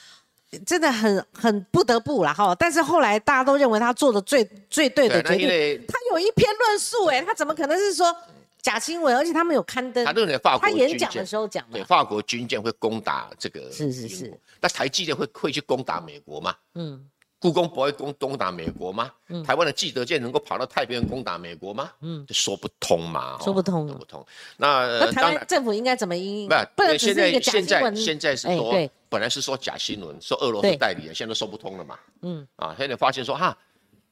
[0.65, 8.13] 真的很很不得不了哈，但是后来大家都认为他做的最最对的决定，他有一篇论述，哎，他怎么可能是说
[8.62, 9.15] 假新闻？
[9.15, 16.56] 而且他们有刊登他，认为法国他演讲的时候讲的对，，法国军舰会攻打这个是是是，那台积电会会去攻打美国吗？
[16.76, 17.04] 嗯，
[17.39, 19.12] 故宫不会攻攻打美国吗？
[19.30, 21.89] 嗯台湾的记得舰能够跑到太平洋攻打美国吗？
[22.02, 24.24] 嗯，这说不通嘛，哦说不通说不通。
[24.58, 25.45] 那那台湾。
[25.47, 26.47] 政府应该怎么应？
[26.47, 27.95] 不，不能只是一个假现在新闻。
[27.95, 31.97] 现在是说，本来是说假新闻，说俄罗斯代理人，现在都说不通了嘛。
[32.21, 33.58] 嗯，啊，现在发现说哈，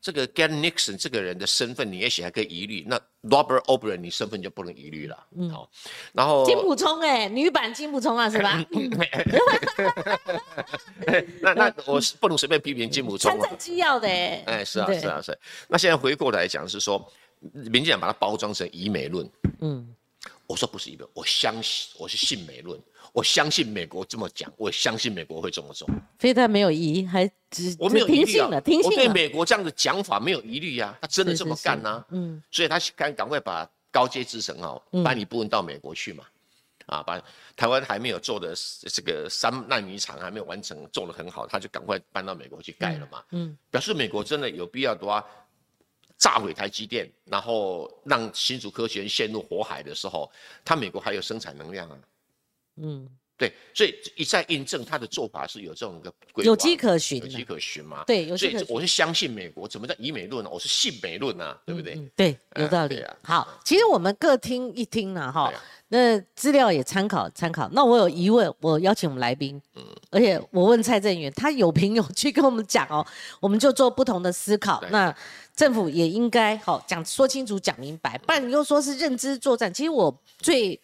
[0.01, 5.27] 这个 Gary Nixon 这个人的身份，你也许还可以疑虑，那 Robert O'Brien 你身份就不能疑虑了。
[5.37, 5.69] 嗯，好，
[6.13, 8.63] 然后金补充哎，女版金补充啊，是吧？
[11.41, 13.37] 那那 我是不能随便批评金普聪啊。
[13.37, 15.37] 参战机要的哎，哎，是啊，是啊，是啊。
[15.67, 19.29] 那现在回过来讲是说，民进党把它包装成以美论。
[19.59, 19.93] 嗯，
[20.47, 22.79] 我说不是以美，我相信我是信美论，
[23.13, 25.87] 我相信美国这么讲，我相信美国会这么做。
[26.17, 29.07] 非但没有疑，还只我没有疑虑啊信了，听我对。
[29.07, 36.23] 美国这样的讲法没有疑虑啊，他真的这么干呢、嗯，所以他赶赶快把高阶制程哦嗯搬一部分到美国去嘛，
[36.85, 37.21] 啊，把
[37.55, 38.53] 台湾还没有做的
[38.87, 45.25] 这个三纳米厂还没有完成，做得很好，他就赶快搬到美国去盖了嘛，嗯，表示美国真的有必要的话。
[46.21, 50.29] 炸毁台积电，然后让新竹科学园陷入火海的时候，
[50.65, 51.97] 他美国还有生产能量啊。
[52.81, 57.43] 嗯，对，所以一再印证他的做法是有这种一个规有迹可循有迹。
[57.43, 58.03] 可循嘛。
[58.05, 60.49] 对有所以迹可循我是相信美国，怎么叫以美论呢？
[60.51, 61.93] 我是信美论啊，对不对？
[61.95, 63.15] 嗯，对，有道理对啊。
[63.23, 67.69] 好，其实我们各听一听啦，哈啊，那资料也参考参考。
[67.71, 73.05] 那我有疑问，我邀请我们来宾，嗯而且我问蔡正元，他有凭有据跟我们讲哦，
[73.39, 74.83] 我们就做不同的思考。
[74.89, 75.15] 那
[75.55, 79.71] 政府也应该好讲说清楚、讲明白，不然你又说是认知作战。
[79.73, 80.79] 其实我最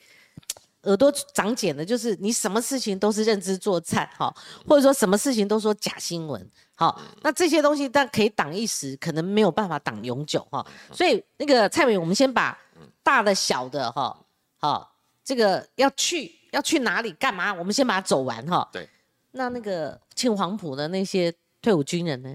[0.86, 4.34] 耳朵长茧的就是你什么事情都是认知作战，哈，
[4.68, 10.66] 或者说什么事情都说假新闻，好，那这些东西但可以挡一时，可能没有办法挡永久，哈。
[10.94, 12.58] 所以那个蔡委，我们先把
[13.04, 14.18] 大的、小的，哈，
[14.58, 18.68] 好，这个要去要去哪里干嘛，我们先把它走完，哈。
[18.72, 18.90] 对。
[19.38, 22.34] 那那个庆黄埔的那些退伍军人呢？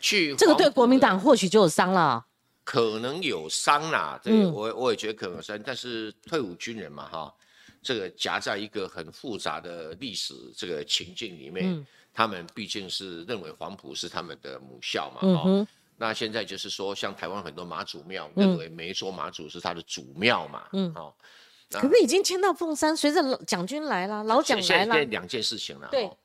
[0.00, 2.26] 去这个对国民党或许就有伤了。
[2.64, 7.32] 可能有伤啦，对、嗯我我也觉得可能有伤，但是退伍军人嘛哈，
[7.86, 11.86] 这个夹在一个很复杂的历史这个情境里面，嗯。
[12.12, 18.48] 他们毕竟是认为黄埔是他们的母校嘛，哦，那现在就是说，像台湾很多妈祖庙，嗯。
[18.48, 20.92] 认为每一座妈祖是他的祖庙嘛，嗯。
[20.96, 21.14] 哦，
[21.70, 26.06] 可是已经迁到凤山，随着老蒋军来了，老蒋来了现现在，两件事情了，对。
[26.06, 26.16] 哦，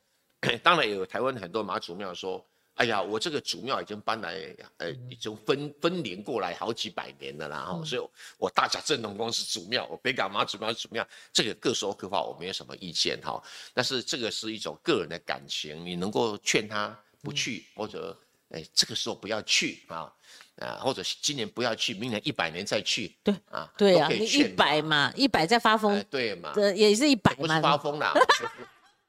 [0.64, 2.44] 当然也有台湾很多妈祖庙说。
[2.76, 4.34] 哎呀，我这个祖庙已经搬来，
[4.78, 8.02] 呃，已经分分连过来好几百年了啦，哈、嗯所以
[8.38, 13.42] 我大甲镇龙宫是祖庙，我北港妈祖庙是祖庙，这个各说各话，我没有什么意见哈。
[13.74, 18.18] 但是这个是一种个人的感情，你能够劝他不去，或者
[18.50, 20.12] 哎这个时候不要去啊，
[20.58, 27.62] 啊，或者今年不要去，明年一百年再去，对啊，对啊，你一百嘛，一百再发哎疯，对嘛，的也是一百不是。
[27.62, 28.14] 发疯啦，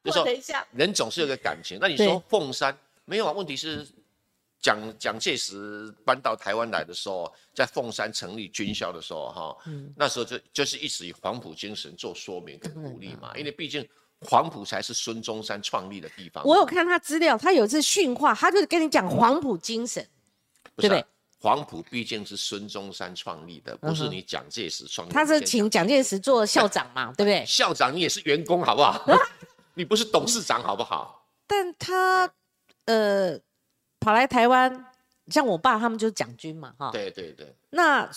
[0.04, 1.78] 就我说等一下，人总是有个感情。
[1.80, 3.32] 那你说凤山没有啊？
[3.32, 3.86] 问题是
[4.60, 13.86] 蒋蒋介石搬到台湾来的时候，在凤山成立军校的时候，哈、嗯那时候就就是一直以黄埔精神做说明跟鼓励嗯嘛，因为毕竟
[14.20, 16.44] 黄埔才是孙中山创立的地方。
[16.46, 20.06] 我有看他资料，他有一次训话，他就跟你讲黄埔精神，
[20.76, 21.06] 不是啊对不对
[21.40, 25.14] 黄埔毕竟是孙中山创立的，不是你蒋介石创立的。
[25.14, 27.44] 他是请蒋介石做校长嘛， 对不对？
[27.44, 29.04] 校长，你也是员工好不好？
[29.74, 31.26] 你不是董事长好不好？
[31.48, 32.32] 但他
[32.86, 33.38] 呃
[34.00, 34.86] 跑来台湾，
[35.28, 36.90] 像我爸他们就是蒋军嘛，哈。
[36.92, 37.54] 对对对。
[37.70, 38.10] 那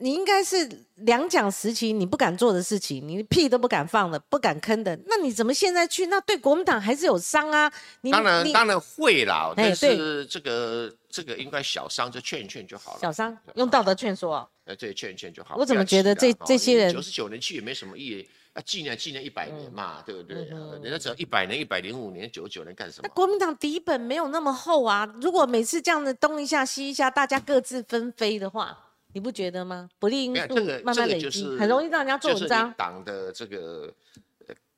[0.00, 6.06] 你应该是两蒋时期你不敢做的事情，你屁都不敢放的，不敢吭的，那你怎么现在去？
[6.06, 7.72] 那对国民党还是有伤啊。
[8.02, 13.00] 你当然你当然会啦，哎但是这个这个应该小伤就劝一劝就好了。
[13.00, 15.56] 小商用道德劝说哦，呃，对，劝一劝就好。
[15.56, 18.28] 我怎么觉得这这些人九十九年去也没什么意义，
[18.58, 20.36] 啊，纪念纪念一百年嗯嘛，对不对？
[20.82, 23.08] 人家只要一百年、一百零五年、九十九年干什么？
[23.08, 25.08] 那国民党底本没有那么厚啊。
[25.22, 28.76] 如果每次这样子东一下西一下，大家各自纷飞的话，
[29.12, 29.88] 你不觉得吗？
[30.00, 32.74] 不利因素慢慢累积，这个就是很容易让人家做文章。
[32.76, 33.92] 党的这个呃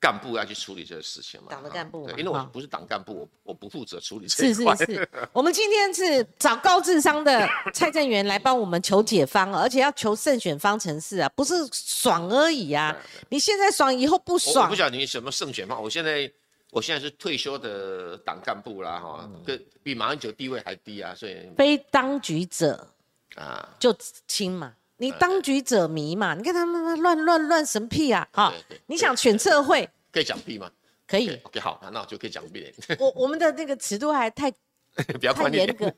[0.00, 1.48] 干部要去处理这个事情嘛。
[1.50, 4.74] 党的啊干部因为我哈不是党干部，我我不负责处理这一块。
[4.74, 12.96] 是是是，我们今天是找高智商的 蔡正元来帮我们求解方，而且要求胜选方程式啊，不是爽而已啊！
[13.28, 16.32] 你现在爽，以后不爽我不，晓得你什么胜选方，我现在
[16.70, 22.88] 我现在是退休的党干部啦，哈，嗯跟比马英九地位还低啊，所以非当局者
[23.36, 23.94] 啊，就
[24.26, 24.74] 亲嘛。
[25.00, 28.28] 你当局者迷嘛，你看他们乱乱乱神屁啊！
[28.32, 28.52] 哈
[28.86, 30.70] 你想选测会可以讲屁吗？
[31.08, 34.50] 可以，OK，好，那我就可以讲屁了，我我们的那个尺度还太
[35.14, 35.54] 比较太宽。
[35.54, 35.92] 严格。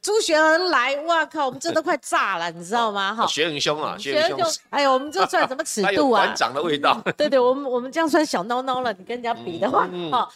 [0.00, 3.14] 朱学恒来，哇靠，我们这都快炸了， 你知道吗？
[3.14, 6.36] 哈，学很凶啊，学很凶，，哎呦，我们这算什么尺度啊 馆？
[6.36, 8.92] 长的味道，对对，我们我们这样算小孬孬了。
[8.92, 10.28] 你跟人家比的话，哈、嗯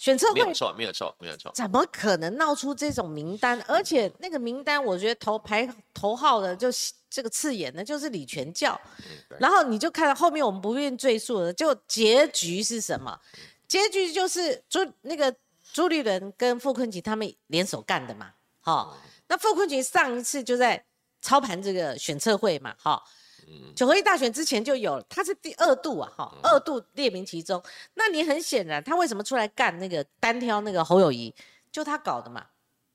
[0.00, 1.52] 选测会没有错，没有错，没有错。
[1.54, 3.62] 怎么可能闹出这种名单？
[3.68, 8.80] 而且那个名单，我觉得头排头号的，就是这个刺眼的，就是李全教。
[8.96, 13.20] 嗯然后你就看到后面，我们不愿赘述了，就结局是什么？
[13.68, 15.34] 结局就是朱那个
[15.70, 18.32] 朱立伦跟傅昆萁他们联手干的嘛。
[18.62, 18.96] 好、
[19.28, 20.82] 那傅昆萁上一次就在
[21.20, 23.02] 操盘这个选测会嘛，哈、
[23.74, 27.62] 九合一大选之前就有了，他是第二度啊，哈，二度列名其中。
[27.94, 31.34] 那你很显然，他为什么出来干那个单挑那个侯友谊，
[31.72, 32.46] 就他搞的嘛，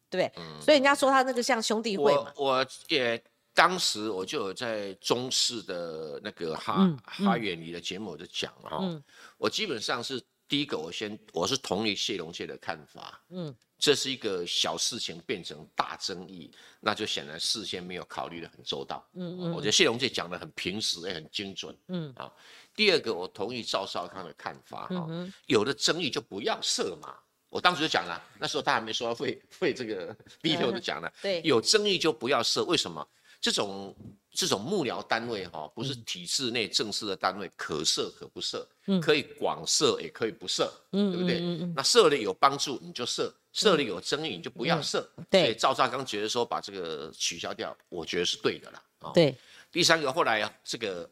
[0.10, 0.44] 对不对？
[0.62, 2.32] 所以人家说他那个像兄弟会嘛。
[2.36, 3.22] 我，我也
[3.54, 9.04] 当时我就有在中视的那个哈、嗯哈远离的节目我就讲了哈、
[9.38, 22.34] 我基本上是第一个，我先我是同意谢龙介的看法，嗯嗯，这是一个小事情变成大争议，那就显然事先没有考虑的很周到，嗯嗯，我觉得谢龙介讲的很平实也很精准，嗯嗯啊，
[22.76, 25.08] 第二个我同意赵少康的看法哈、
[25.46, 27.16] 有的争议就不要设嘛。
[27.48, 32.64] 我当时就讲了，那时候他还没说会会这个，第一天我就讲了，对有争议就不要设。
[32.64, 33.08] 为什么？
[33.40, 33.96] 这种
[34.32, 38.68] 这种幕僚单位哈、不是嗯体制内正式的单位，可设可不设，
[39.00, 41.40] 可以广设也可以不设，嗯对不对？
[41.76, 45.10] 那设了有帮助你就设，设立有争议你就不要设。
[45.16, 48.84] 嗯对所以赵少刚觉得说把这个取消掉，我觉得是对的啦。
[49.00, 49.34] 哦对，
[49.72, 51.10] 第三个后来啊，这个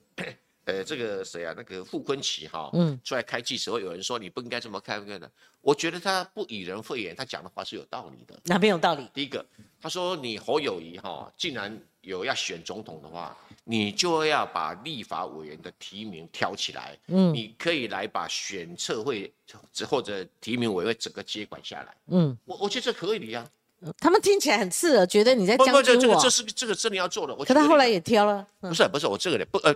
[0.65, 5.29] 呃，这个谁啊，那个傅昆萁哈，嗯出来开记者会，有人说你不应该这么开，不应该的。
[5.61, 8.39] 我觉得他不以人废言，他讲的话是有道理的。
[8.45, 9.07] 哪边有道理？
[9.13, 9.45] 第一个，
[9.81, 19.31] 他说你侯友谊哈，既然有要选总统的话，你就要把立法委员的提名挑起来，嗯，你可以来把选测会
[19.87, 21.95] 或者提名委员整个接管下来。
[22.07, 23.49] 嗯，我我觉得这可以呀、
[23.97, 26.29] 他们听起来很刺耳，觉得你在不不，将军我这这个这。
[26.29, 27.35] 是这个真的要做的。
[27.35, 29.75] 我可他后来也挑了，嗯不是不是我这个人不呃，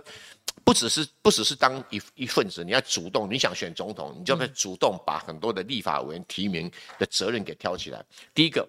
[0.64, 8.04] 不只是不只是当一一份子，你要主动，你想选总统，你就嗯要主动把很多的立法委员提名的责任给挑起来。
[8.34, 8.68] 第一个，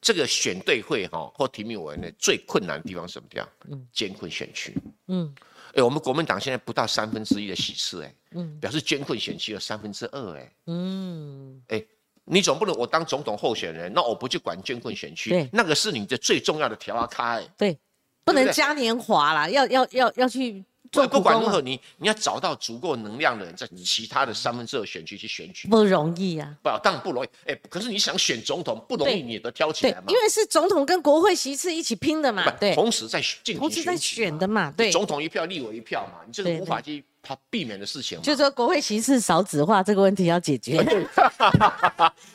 [0.00, 3.48] 这个选对会哈或提名委员的最困难的地方是什么地方？
[3.70, 4.74] 嗯，艰困选区。
[5.08, 5.34] 嗯，
[5.74, 11.84] 哎，我们国民党现在不到三分之一的席次，哎，嗯，表示艰困选区有三分之二，哎，嗯，哎，
[12.24, 17.78] 你总不能我当总统候选人，那我不去管捐困选区，对，那个是你的最重要的条啊，开，对，
[18.24, 20.64] 不能嘉年华啦，要要要要去。
[20.92, 26.52] 不不管如何，你你要找到足够能量的人，在其他的三分之二选区去选举，不容易啊。
[26.64, 27.28] 不，当然不容易。
[27.46, 30.04] 哎，可是你想选总统不容易，你也都挑起来嘛。
[30.08, 32.50] 因为是总统跟国会席次一起拼的嘛。
[32.58, 34.72] 对，同时在进同时在选的嘛。
[34.76, 38.20] 对，总统一票，立委一票嘛，你这个无法去他避免的事情。
[38.22, 40.78] 就说国会席次少子化这个问题要解决。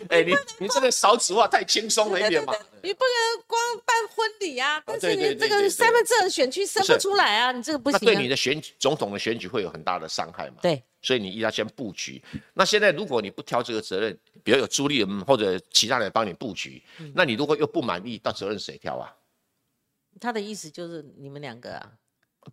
[0.10, 2.54] 哎，你你这个少子化太轻松了一点嘛。
[2.84, 8.00] 你不能光办婚礼啊，但是你这个三分之二选区生不出来啊，你这个不行。
[8.02, 10.58] 那对你的选总统的选举会有很大的伤害嘛？
[10.62, 12.24] 对，所以你一定要先布局。
[12.54, 16.84] 那现在如果你不挑这个责任，比如有朱立伦或者其他人帮你布局，
[17.16, 19.12] 那你如果又不满意，到责任谁挑啊？
[20.22, 21.92] 他的意思就是你们两个啊，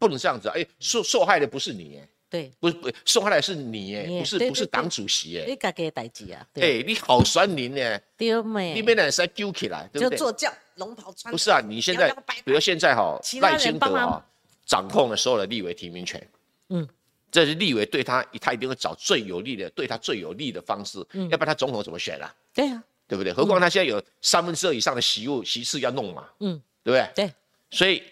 [0.01, 0.49] 不能这样子。
[0.49, 2.03] 哎，受受害的不是你。
[2.33, 8.73] 对，不是不送回来是你耶，不是不是党主席哎，你家己代志啊，哎，你好酸林呢，对没？
[8.73, 10.49] 你边的人是揪起来，对不对？
[10.77, 11.31] 龙袍穿。
[11.31, 12.11] 不是啊，你现在
[12.43, 14.25] 比如现在哈，赖清德啊
[14.65, 16.27] 掌控了所有的立委提名权，
[16.71, 16.89] 嗯，
[17.31, 22.35] 这是立委对他，他一定会找最有利的，对他最有利的方式，嗯，要不然他总统怎么选啊？
[22.55, 23.31] 对啊，对不对？
[23.31, 27.27] 何况他现在有三分之二以上的席务席次要弄嘛，嗯，对不对？
[27.27, 27.35] 对，
[27.71, 28.03] 所以。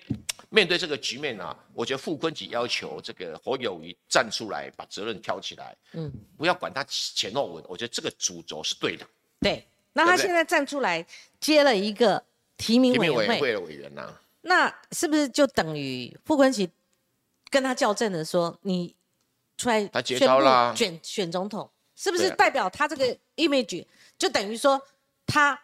[0.51, 9.07] 面对这个局面呢，我觉得傅昆萁要求这个侯友谊站出来，把责任挑起来，嗯，不要管他前后文，我觉得这个主轴是对的。
[9.40, 11.07] 对，那他现在站出来
[11.38, 12.22] 接了一个
[12.57, 13.53] 提名委员会。
[13.53, 16.68] 的委员呐，那是不是就等于傅昆萁
[17.48, 18.94] 跟他校正的说，你
[19.57, 23.86] 出来他接招啦，选选总统，是不是代表他这个 image
[24.18, 24.82] 就等于说
[25.26, 25.59] 他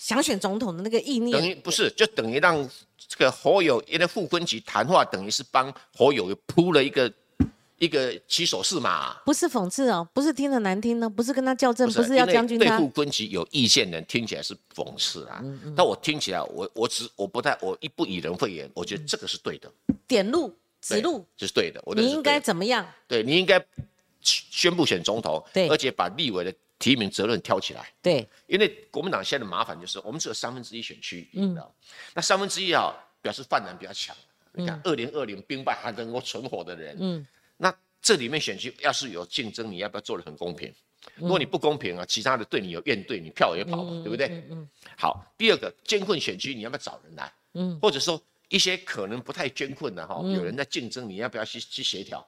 [0.00, 1.38] 想选总统的那个意念？
[1.38, 2.66] 等于不是，就等于让。
[3.08, 7.12] 这个侯友因为傅昆萁谈话等于是帮侯友铺了一个
[7.78, 9.16] 一个起手式嘛？
[9.24, 12.66] 不是讽刺哦，不是听得难听呢，不是跟他较正，不是要将军他。
[12.66, 15.42] 对傅昆萁有意见的人听起来是讽刺啊，
[15.74, 19.68] 但我听起来我我只我不太我一不以人废言，我觉得这个是对的。
[20.06, 22.86] 点路指路这是对的，你应该怎么样？
[23.08, 23.60] 对你应该
[24.20, 26.54] 宣布选总统，对，而且把立委的。
[26.80, 31.54] 提名责任挑起来，对，因为国民党现在的麻烦就是我们只有三分之一选区，嗯，
[32.14, 34.16] 那三分之一啊，表示泛蓝比较强。
[34.52, 37.26] 你看二零二零兵败还能够存活的人，嗯，
[37.58, 37.72] 那
[38.02, 40.74] 这里面选区要是有竞争，你要不要做的很公平？
[41.14, 44.26] 如果你不公平啊，其他的对你有怨怼，你票也跑嘛，对不对？
[44.26, 44.68] 嗯嗯。
[44.96, 47.32] 好，第二个艰困选区，你要不要找人来？
[47.54, 52.26] 嗯，或者说一些可能不太艰困的哈，有人在竞争，你要不要去去协调？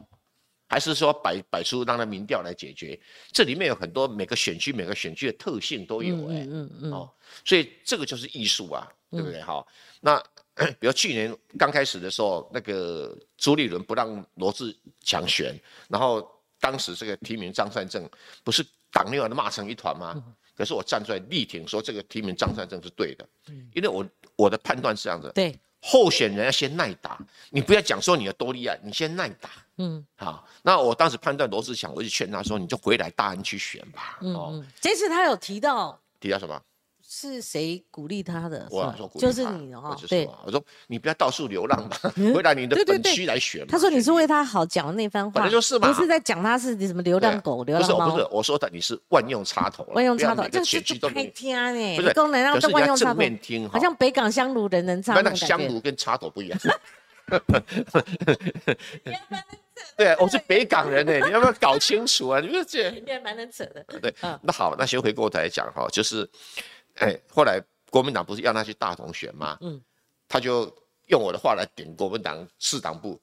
[0.72, 2.98] 还是说摆摆出让他民调来解决？
[3.30, 7.10] 这里面有很多每个选区每个选区的特性都有哎，嗯嗯哦，
[7.44, 9.42] 所以这个就是艺术啊，对不对？
[9.42, 9.62] 哈，
[10.00, 10.18] 那
[10.80, 15.54] 比如去年刚开始的时候，那个朱立伦不让罗志强选，
[15.90, 16.26] 然后
[16.58, 18.08] 当时这个提名张善政，
[18.42, 20.24] 不是党内外都骂成一团吗？
[20.56, 23.28] 可是我站出来力挺，说这个提名张善政是对的，
[23.74, 25.54] 因为我我的判断是这样的，对。
[25.84, 27.18] 候选人要先耐打，
[27.50, 29.50] 你不要讲说你有多厉害，你先耐打。
[29.78, 34.18] 嗯，好，那我当时判断罗志祥，我就劝他说，你就回来大安去选吧。
[34.20, 36.62] 哦，这次他有提到，提到什么？
[37.14, 38.66] 是谁鼓励他的？
[38.70, 39.94] 我说鼓励就是你哈。
[40.08, 41.90] 对，我说你不要到处流浪嘛
[42.34, 43.66] 回来你的本区来选。
[43.66, 48.10] 他说你是为他好讲的那番话，本来就是嘛，不是在讲他是什么流浪狗、流浪猫。
[48.10, 49.84] 不是，不是，我说的你是万用插头。
[49.92, 51.96] 万用插头，这是太听呢。
[51.96, 53.20] 不是功能，让是万用插头。
[53.42, 55.22] 听，好像北港香炉人能唱。
[55.22, 56.58] 那香炉跟插头不一样。
[59.96, 62.40] 对，我是北港人呢，你要不要搞清楚啊？
[62.40, 62.90] 你不是这？
[63.06, 63.84] 也蛮能扯的。
[64.00, 66.28] 对，那好，那先回过头来讲哈，就是，
[66.96, 67.62] 哎，后来。
[67.92, 69.58] 国民党不是要他去大同选吗？
[69.60, 69.78] 嗯，
[70.26, 70.74] 他就
[71.08, 73.20] 用我的话来顶国民党市党部。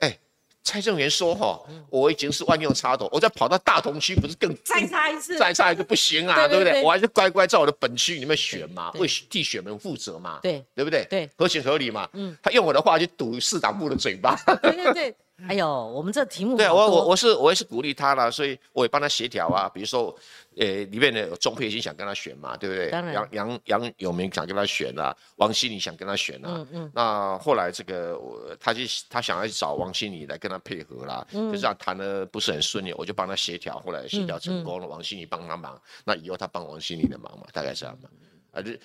[0.00, 0.18] 哎，
[0.64, 6.82] 蔡正元说哈，我已经是万用插头，我再跑到大同区不是更再插一次，再插一个不行啊，对不对？
[6.82, 11.06] 我还是乖乖在我的本区里面选嘛，为替选民负责嘛，对对不对？
[11.08, 12.10] 对，合情合理嘛。
[12.14, 14.34] 嗯，他用我的话去堵市党部的嘴巴。
[14.60, 15.16] 对对对。
[15.48, 19.68] 哎呦，我们这题目对我我我是我也是鼓励他了，所以我也帮他协调啊。
[19.72, 20.14] 比如说，
[20.56, 22.90] 呃，里面的钟佩欣想跟他选嘛，对不对？
[22.90, 26.48] 杨杨杨永明想跟他选啊，王心凌想跟他选啊。
[26.48, 26.92] 嗯嗯。
[26.94, 38.08] 那后来这个我他就他想要去找王心凌来跟他配合啦，就这样谈的不是很顺利，我就帮他协调，后来协调成功了，王心凌帮他忙，那以后他帮王心凌的忙嘛，大概这样嘛。
[38.52, 38.78] 啊，这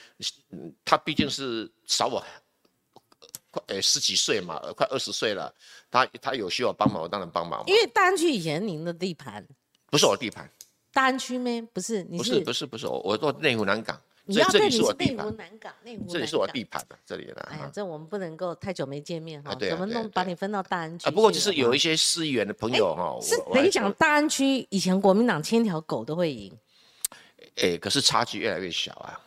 [0.85, 2.23] 他毕竟是少我。
[3.55, 5.53] 快十几岁嘛，快二十岁了，
[5.89, 7.63] 他他有需要帮忙，我当然帮忙。
[7.67, 9.45] 因为大安区以前您的地盘，
[9.89, 10.49] 不是我的地盘。
[10.91, 11.61] 大安区咩？
[11.61, 17.41] 不是，不是不是不是我我做内湖南港，你要对这你是内湖南港，内湖这里是我南港地盘的，这里的。
[17.49, 26.51] 哎这我们不能够太久没见面哈，怎么弄把你分到大安区啊，不过就是有一些市议员的朋友哈，是我我还等于讲大安区以前国民党牵条狗都会赢，
[27.57, 29.19] 哎，可是差距越来越小啊。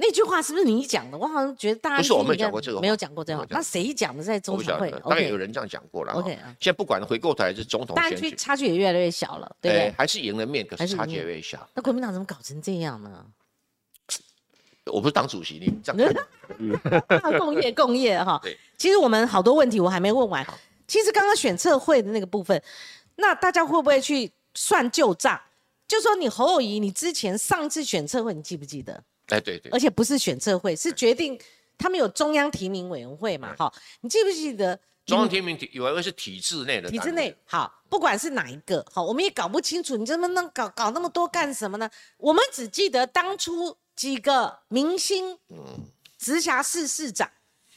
[0.00, 1.18] 那句话是不是你讲的？
[1.18, 6.12] 我好像觉得大安区不是我没有你看讲过这个没有讲过这样那谁讲的在我中常会当然有人这样讲过了。
[6.14, 9.86] OK 现在不管回过头来是总统选举，区差距也越来越小了，对不对？
[9.88, 11.68] 哎还是赢了面，可是差距还是赢面越来越小。
[11.74, 13.24] 那国民党怎么搞成这样呢？
[14.86, 16.14] 我不是党主席，你这样
[17.06, 18.56] 看 共业共业哈对。
[18.78, 20.58] 其实我们好多问题我还没问完好。
[20.88, 22.60] 其实刚刚选测会的那个部分，
[23.16, 25.38] 那大家会不会去算旧账？
[25.86, 29.04] 就说你侯友谊，你之前上次选测会，你记不记得？
[29.30, 31.40] 哎，对对而，且不是选测会，是决定
[31.78, 33.54] 他们有中央提名委员会嘛？
[33.56, 33.72] 哈，
[34.02, 34.78] 你记不记得？
[35.06, 41.90] 中央提名体以为是体制内的，体制内好，不管是哪一个好，我们也搞不清楚，你这么弄搞搞那么多干什么呢？
[42.18, 47.28] 我们只记得当初几个明星，嗯直辖市市长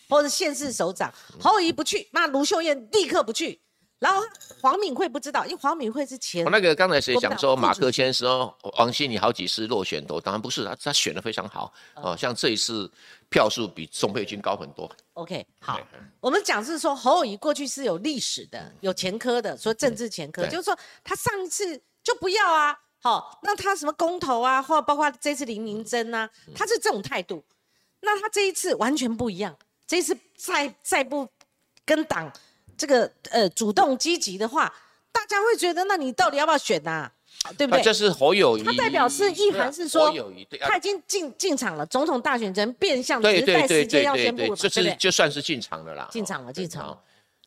[0.10, 3.62] 或者县市首长，侯友谊不去，那卢秀燕立刻不去，
[4.04, 4.22] 然后
[4.62, 12.92] 黄敏慧不知道，因为黄敏慧是前我那个刚才谁讲说马克先说王心凌好几次落选都，当然不是他，他选的非常好嗯哦，像这一次
[13.30, 14.92] 票数比宋佩君高很多。
[15.14, 15.80] OK 好，
[16.20, 20.52] 我们讲是说侯友谊过去是有历史的，有前科的，说政治前科，对。
[20.52, 27.42] 就是说他上一次就不要啊，好，那他什么公投啊，或包括这次林明珍啊，他是这种态度，
[28.02, 31.28] 那他这一次完全不一样，这一次再再不
[31.86, 32.30] 跟党
[32.78, 34.74] 这个呃主动积极的话，
[35.12, 37.12] 大家会觉得那你到底要不要选呐、
[37.58, 37.84] 对不啊，对？
[37.84, 44.96] 这是侯友谊，他代表是意涵是说啊侯友谊对啊他已经进进场了，总统大选人变相只对对对对对这是？
[44.96, 46.98] 就算是进场了啦，进场了，进场。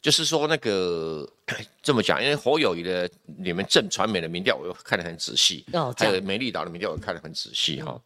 [0.02, 1.28] 就是说那个
[1.82, 8.00] 这么讲，因为侯友谊的你们正传媒的民调，我又看得很仔细，哦还有美丽岛的民调，我看得很仔细哈。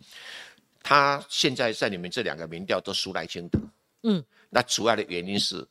[0.83, 3.59] 他现在在你们这两个民调都输赖清德，
[4.05, 5.66] 嗯，那主要的原因是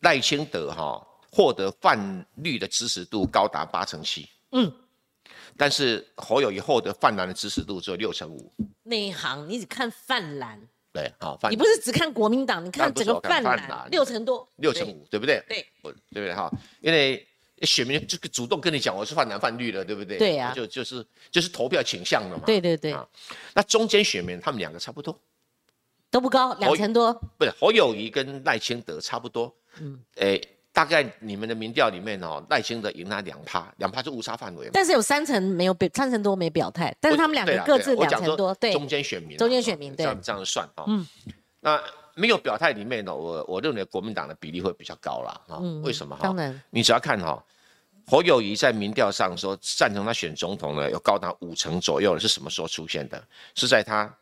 [0.00, 4.72] 赖清德哈获得泛绿的支持度高达八成七，嗯，
[5.56, 8.52] 但是侯友谊获得泛蓝的支持度只有六成五，
[8.84, 10.60] 内行，你只看泛蓝，
[10.92, 15.20] 对，好，泛你不是只看国民党，你看整个泛蓝六成多，六成五，对。
[15.20, 15.42] 不对？
[15.48, 16.34] 对，我对不对？
[16.34, 16.50] 哈？
[16.80, 17.26] 因为
[17.62, 20.16] 选民这个主动跟你讲我是泛蓝泛绿的，对不对？
[20.16, 22.44] 对呀就就是就是投票倾向的嘛。
[22.46, 23.06] 对对对，啊
[23.52, 25.20] 那中间选民他们两个差不多，
[26.08, 29.52] 都不高，两成多，不是侯友谊跟赖清德差不多。
[29.80, 30.40] 嗯，诶，
[30.72, 34.70] 大概你们的民调里面哦，赖清德赢他两趴，两趴是误差范围嘛。
[34.72, 40.84] 但是有三成没有表，三成多没表态，但是他们两个各自两成多，对，中间选民啊，中间选民对这样这样算哈。
[40.86, 41.06] 嗯，
[41.60, 41.82] 那
[42.14, 45.40] 没有表态里面呢，我我认为国民党的比例会比较高啦。
[45.48, 47.42] 哈，为什么当然，你只要看哈，
[48.06, 53.22] 侯友谊在民调上说赞成他选总统呢，有高达五成左右，是什么时候出现的？
[53.54, 54.12] 是在他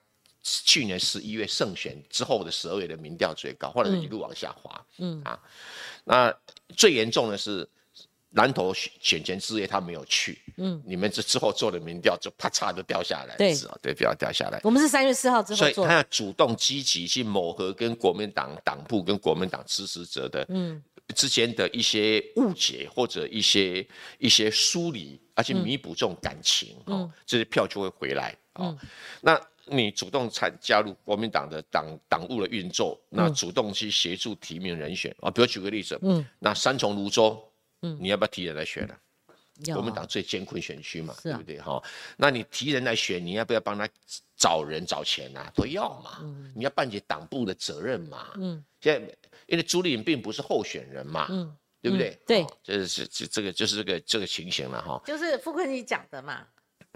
[0.64, 4.86] 去年十一月胜选之后的十二月的民调最高，后来一路往下滑。
[4.98, 5.36] 嗯啊，
[6.04, 6.32] 那
[6.76, 7.68] 最严重的是
[8.30, 10.38] 南投选选前之夜他没有去。
[10.58, 14.60] 嗯，你们这之后做的民调就啪嚓就掉下来，对对，不要掉下来。
[14.62, 20.80] 我们是三月四号之后所以他，要主动积极去抹合跟国民党党部跟国民党支持者的嗯
[21.14, 23.86] 之间的一些误解或者一些
[24.18, 28.76] 一些疏离，而且弥补这种感情，哦，这些票就会回来哦。
[29.20, 37.42] 那你主动参加入国民党的党党务的运作，那主动去协助提名人选啊，比如举个例子，嗯，那三重泸州，
[37.82, 38.94] 嗯，你要不要提人来选呢？
[39.64, 41.82] 要国民党最艰困选区嘛，对不对哈？
[42.18, 43.88] 那你提人来选，你要不要帮他
[44.36, 45.50] 找人找钱啊？
[45.54, 48.32] 都要嘛，嗯你要办起党部的责任嘛。
[48.36, 52.10] 嗯，现在因为朱立伦并不是候选人嘛，嗯，对不对？
[52.10, 55.00] 嗯对哦这是这这个就是这个这个情形了哈。
[55.06, 56.46] 就是傅昆萁讲的嘛，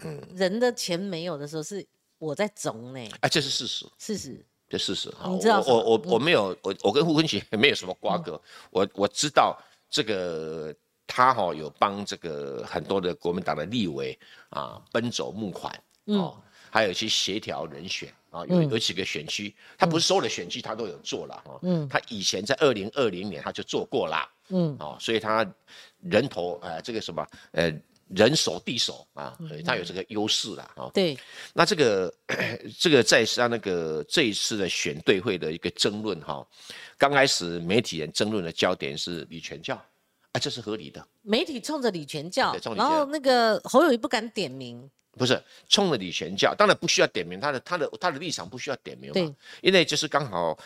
[0.05, 1.83] 嗯人的钱没有的时候是
[2.21, 5.11] 我在肿呢，哎，这是事实，事实，这事实。
[5.13, 5.31] 哈。
[5.31, 6.01] 你知道我我我？
[6.13, 8.41] 我没有我我跟胡坤奇没有什么瓜葛，
[8.71, 9.59] 我我知道
[9.89, 10.73] 这个
[11.07, 14.17] 他哈有帮这个很多的国民党的立委
[14.51, 15.73] 啊奔走募款
[16.05, 16.39] 嗯哦，
[16.71, 25.45] 还有去协调人选啊，有有几个选区，他不是所有的选区他都有做了哈，嗯，他以前在二零二零年他就做过啦，嗯，哦，所以他
[26.03, 27.73] 人头呃这个什么呃
[28.15, 31.17] 人手地手啊，他有这个优势啦啊，对，
[31.55, 32.13] 那这个
[32.79, 36.45] 这个在上那个这一次的选对会的一个争论哈，
[36.99, 39.77] 刚开始媒体人争论的焦点是李全教，
[40.33, 49.27] 啊，这是合理的，媒体冲着李全教然后那个侯友谊不敢点名，不是冲着李全教，当然不需要点名他的他的他的立场不需要点名对。
[49.27, 50.59] 嘛，因为就是刚好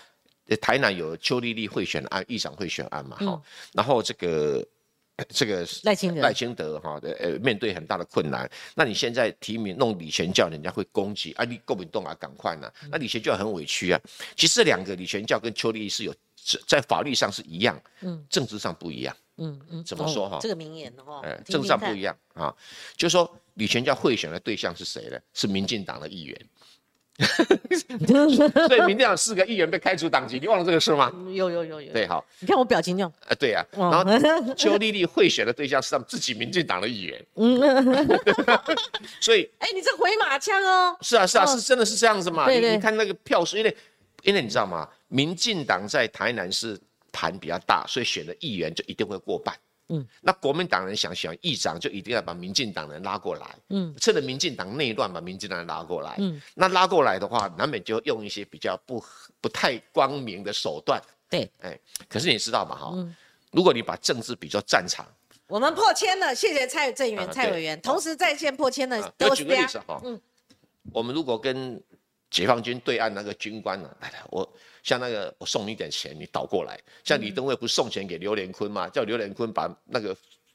[0.49, 3.43] 呃台南有邱丽丽贿选案、议长贿选案嘛，哈、
[3.73, 4.67] 然后这个
[5.29, 6.21] 这个赖清德。
[6.21, 14.01] 赖清德哈的呃面对很大的困难，那你现在提名弄李全教，人家会攻击啊，你够不动啊赶快呢，那李全教很委屈啊。
[14.37, 16.15] 其实这两个李全教跟邱丽是有
[16.67, 20.37] 在法律上是一样，嗯，政治上不一样，嗯嗯，怎么说哈？
[20.37, 22.55] 哦这个名言哦，政治上不一样啊。
[22.97, 25.19] 就是说李全教贿选的对象是谁呢？
[25.33, 26.47] 是民进党的议员，
[28.67, 31.13] 所以民进党四个议员被开除党籍，你忘了这个事吗？
[31.33, 33.91] 有有有有，对，好，你看我表情就，呃，对呀、哦。
[33.91, 37.61] 然后 邱丽丽贿选的对象是他们自己民进党的议员， 嗯。
[39.21, 41.47] 所以哎，你这回马枪哦，是啊是啊，哦。
[41.47, 42.47] 是真的是这样子嘛？
[42.47, 43.77] 对对你你看那个票数，因为
[44.23, 44.89] 因为你知道吗？
[45.09, 46.77] 民进党在台南是
[47.13, 49.55] 盘比较大，所以选的议员就一定会过半。
[49.89, 59.05] 嗯，那国民党人想选议长，就一定要把民进党人拉过来，嗯，趁着民进党内乱把民进党人拉过来，嗯，那拉过来的话，难免就用一些比较不
[59.41, 61.79] 不太光明的手段，对，哎，
[62.09, 62.77] 可是你知道吗？
[62.77, 63.15] 哈、嗯。
[63.53, 65.07] 如果你把政治比作战场，
[65.47, 70.03] 我们破千了，谢谢蔡正元、啊蔡委员，同时在线破千的啊我都是呀举个例子，哈，
[70.93, 71.81] 我们如果跟
[72.35, 76.77] 解放军对岸那个军官呢、来来，我像那个我送你一点钱，你倒过来。
[77.05, 78.89] 像李登辉不是送钱给刘连坤吗？
[78.89, 80.13] 叫刘连坤把那个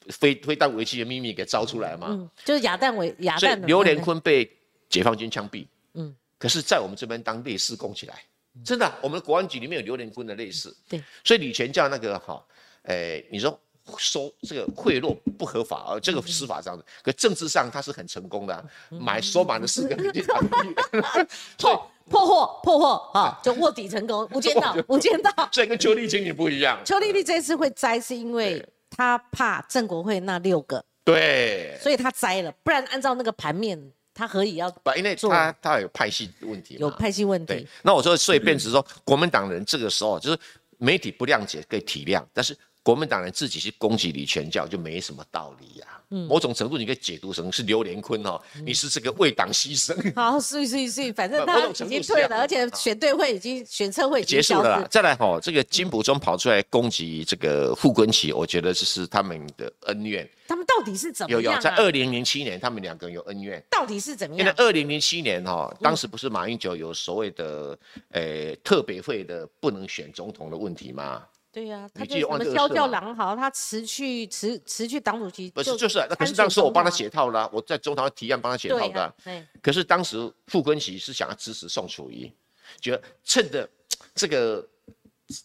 [0.08, 2.08] 飞飞弹危机的秘密给招出来嘛。
[2.10, 4.46] 嗯，就是亚弹为亚弹的刘连那个坤被
[4.90, 5.62] 解放军枪毙，
[5.94, 8.22] 嗯嗯，可是在我们这边当烈士供起来，
[8.62, 10.70] 真的啊、我们的国安局里面有刘连坤的烈士。
[10.86, 12.44] 对，所以李全教那个哈，
[12.82, 13.58] 诶、你说
[13.98, 21.28] 收这个贿赂不合法，而这个司法上的，可政治上他是很成功的啊、买收买了四个民进党议员，
[21.58, 21.76] 所以
[22.10, 25.48] 破破获破获啊，就卧底成功，无间道 无间道。
[25.52, 26.80] 所以跟邱丽青你不一样。
[26.84, 33.80] 邱丽丽这次会摘，是因为对她怕郑国会那六个，对，所以她摘了，不然按照那个盘面，
[34.12, 40.38] 他何以要不，因为做他他有派系问题，有派系问对题？，那我说，所以变成说，国民党人这个时候就是
[40.78, 49.94] 媒体不谅解可以体谅，但是国民党人自己去攻击李全教就没什么道理呀、嗯某种程度你可以解读成是刘连坤哦，你是这个为党牺牲。
[50.16, 60.28] 好，是是是， 反正他已经退了，而且选对会已经选测会结束了啦，再来哈、这个金溥中跑出来攻击这个傅昆萁，我觉得这是他们的恩怨。
[60.48, 61.56] 他们到底是怎么有有？
[61.60, 63.62] 在二零零七年，他们两个人有恩怨。
[63.70, 64.52] 到底是怎么样因为？
[64.58, 67.78] 二零零七年哈、当时不是马英九有所谓的
[68.10, 71.22] 呃特别会的不能选总统的问题吗？
[71.52, 79.14] 对呀、他就什么萧忘这个事吗教郎好，他辞去辞辞去党主席，不是，就是啊那可是当时我帮他解套了啊、我在中堂提案帮他解套的
[79.60, 82.32] 可是当时傅昆萁是想要支持宋楚瑜，
[82.80, 83.68] 觉得趁着
[84.14, 84.68] 这个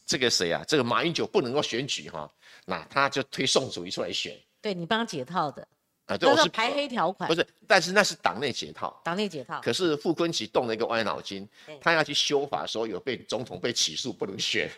[0.05, 2.31] 这个谁啊，这个马英九不能够选举哈、
[2.65, 4.39] 那他就推宋楚瑜出来选。
[4.61, 5.67] 对你帮他解套的，
[6.05, 6.17] 啊。
[6.17, 7.45] 对，我是排黑条款不，是？
[7.67, 9.01] 但是那是党内解套。
[9.03, 9.59] 党内解套。
[9.61, 11.47] 可是傅昆萁动了一个歪脑筋，
[11.81, 14.69] 他要去修法，说有被总统被起诉不能选。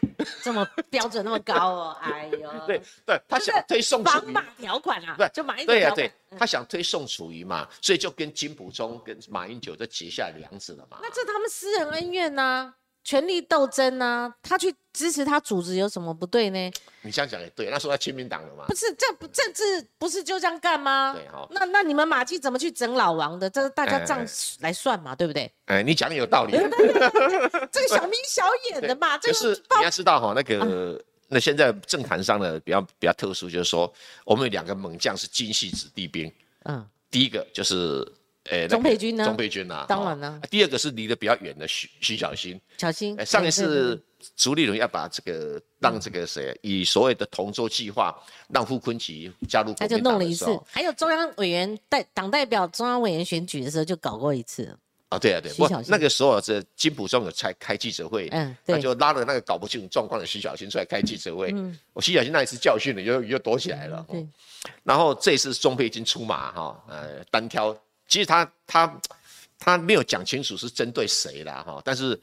[0.41, 10.99] 这么标准那么高哦，哎呦， 对，对，他想推宋楚瑜条款啊，对，就马英九对呀、对，他想推宋楚瑜嘛，所以就跟金溥中跟马英九就结下梁子了嘛。
[11.01, 12.73] 那这他们私人恩怨呐、
[13.07, 16.69] 权力斗争呐、他去支持他组织有什么不对呢？
[17.03, 18.75] 你这样讲也对，那时候他亲民党了嘛不。
[18.75, 19.63] 是，这不政治
[19.97, 21.13] 不是就这样干吗？
[21.13, 23.49] 对好那那你们马季怎么去整老王的？
[23.49, 24.27] 这大家哎这样
[24.59, 25.49] 来算嘛，对不对？
[25.67, 26.51] 哎，你讲的有道理。
[27.71, 33.89] 这个小明小眼的嘛， 这可是个你要知道哈，那个那现在政坛上的比较比较特殊，就是说
[34.25, 36.29] 我们有两个猛将是金系子弟兵，
[36.65, 38.05] 嗯，第一个就是
[38.49, 39.25] 呃那个钟佩君呢？
[39.25, 42.59] 钟佩君啊，当然了哦第二个是离得比较远的徐徐小新。
[42.77, 44.01] 小新哎，上一次
[44.35, 48.15] 朱立伦要把这个让这个谁以所谓的同舟计划
[48.49, 54.75] 让傅昆萁加入国他就弄了一次还有中央委员代党代表中央委员选举的时候就搞过一次，
[55.09, 61.77] 啊，对啊，对，不那个时候这金溥中有开开记者会，嗯对他就拉了那个搞不清楚状况的徐小新出来开记者会，嗯。
[61.93, 67.75] 我徐小新那一次教训了，又又躲起来了，嗯对，然后这一次钟佩金出马哈，呃，单挑，
[68.07, 69.01] 其实他他
[69.59, 72.19] 他没有讲清楚是针对谁啦哈，但是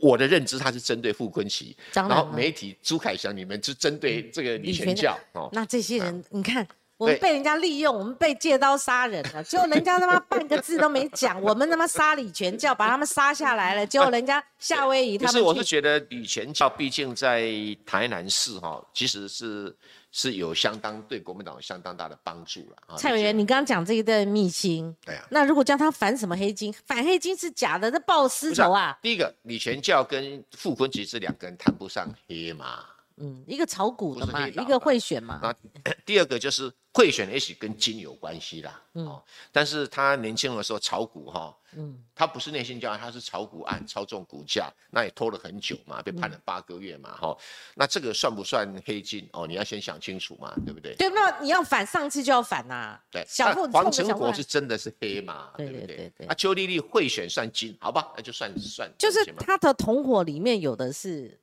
[0.00, 6.66] 我的认知他是针对傅昆奇，然后媒体朱凯翔你们是针对这个李全教哦，那这些人，你看，
[6.98, 17.48] 我们被人家利用，我们被借刀杀人了， 结果人家他妈半个字都没讲， 我们他妈杀李全教，把他们杀下来了， 结果人家夏威夷不是，我是觉得李全教毕竟在
[17.86, 19.74] 台南市哈，其实是
[20.10, 22.96] 是有相当对国民党有相当大的帮助了啊。
[22.96, 25.24] 蔡委员，你刚刚讲这一段秘辛，对啊。
[25.30, 32.84] 那如果叫他反什么黑金，反黑金是假的，那报私仇啊，第一个，李全教跟傅昆萁这两个人谈不上黑马，
[33.20, 38.82] 嗯，一个炒股的嘛，一个会选嘛，那 第二个就是贿选，也许跟金有关系啦。
[38.92, 47.36] 哦，但是他年轻的时候炒股哈，嗯，他不是内线交易，他是炒股案，操纵股价，那也拖了很久嘛，被判了八个月嘛，哈、
[47.74, 49.28] 那这个算不算黑金？
[49.32, 50.94] 哦，你要先想清楚嘛，对不对？
[50.96, 61.38] 对，那你要反上次就要反呐、对，小富那黄成国是真的是黑嘛，对不对对对对啊，邱丽丽贿选算金，好吧，那就算算就是他的同伙里面有的是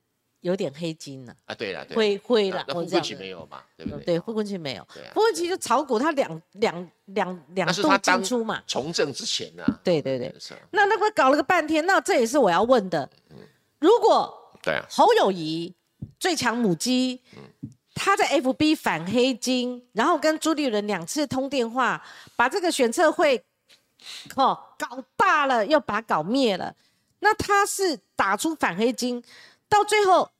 [0.46, 3.98] 有点黑金了、啊，对了，对灰灰了，那那富贵奇或者这样子没有嘛，对不对？
[3.98, 4.22] 嗯对，哦。
[4.24, 5.10] 傅昆萁没有，对啊。
[5.12, 10.32] 傅昆萁就炒股，他两两两两度他进出嘛，从政之前呢、对对对。
[10.70, 13.08] 那那个搞了个半天，那这也是我要问的。
[13.30, 13.36] 嗯
[13.78, 15.74] 如果对啊，侯友谊
[16.18, 17.20] 最强母鸡，
[17.94, 22.02] 他在 FB 反黑金，然后跟朱立伦两次通电话，
[22.36, 23.44] 把这个选测会
[24.36, 26.74] 哦搞大了，又把它搞灭了。
[27.20, 29.22] 那他是打出反黑金，
[29.68, 30.30] 到最后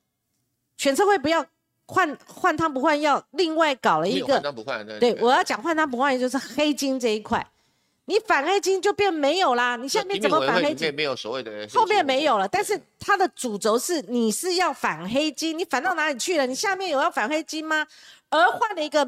[0.77, 1.45] 选测会不要
[1.87, 4.99] 换换汤不换药，另外搞了一个换汤不换的。
[4.99, 7.47] 对，我要讲换汤不换药，就是黑金这一块。
[8.09, 10.95] 你反黑金就变没有啦，你下面怎么反黑金？
[10.95, 16.47] 没有所谓的后面没有了，但是它的主轴是你是要反黑金，你反到哪里去了？
[16.47, 17.85] 你下面有要反黑金吗？
[18.31, 19.05] 而换了一个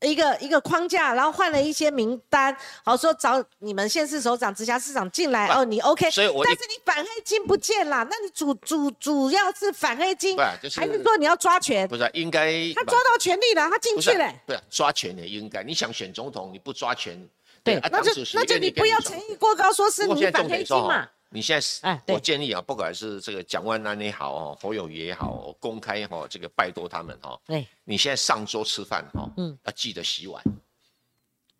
[0.00, 11.88] 一个一个框架，然后换了一些名单，好说找你们县市首长、直辖市长进来，不哦，你 OK，所以我但是你反黑金不见了，那你主主主要是反黑金，就是还是说你要抓权？
[11.88, 14.32] 不是啊应该他抓到权力了，他进去了。
[14.46, 15.62] 不是啊抓权也应该。
[15.64, 17.28] 你想选总统，你不抓权，
[17.64, 30.42] 对啊，那就那就你不要诚意过高，说是你反黑金嘛。，你现在是，哎我建议啊，不管是这个蒋万安也好哦，侯友宜也好哦，公开哈这个拜托他们哈，哎，你现在上桌吃饭哈，嗯嗯，要记得洗碗。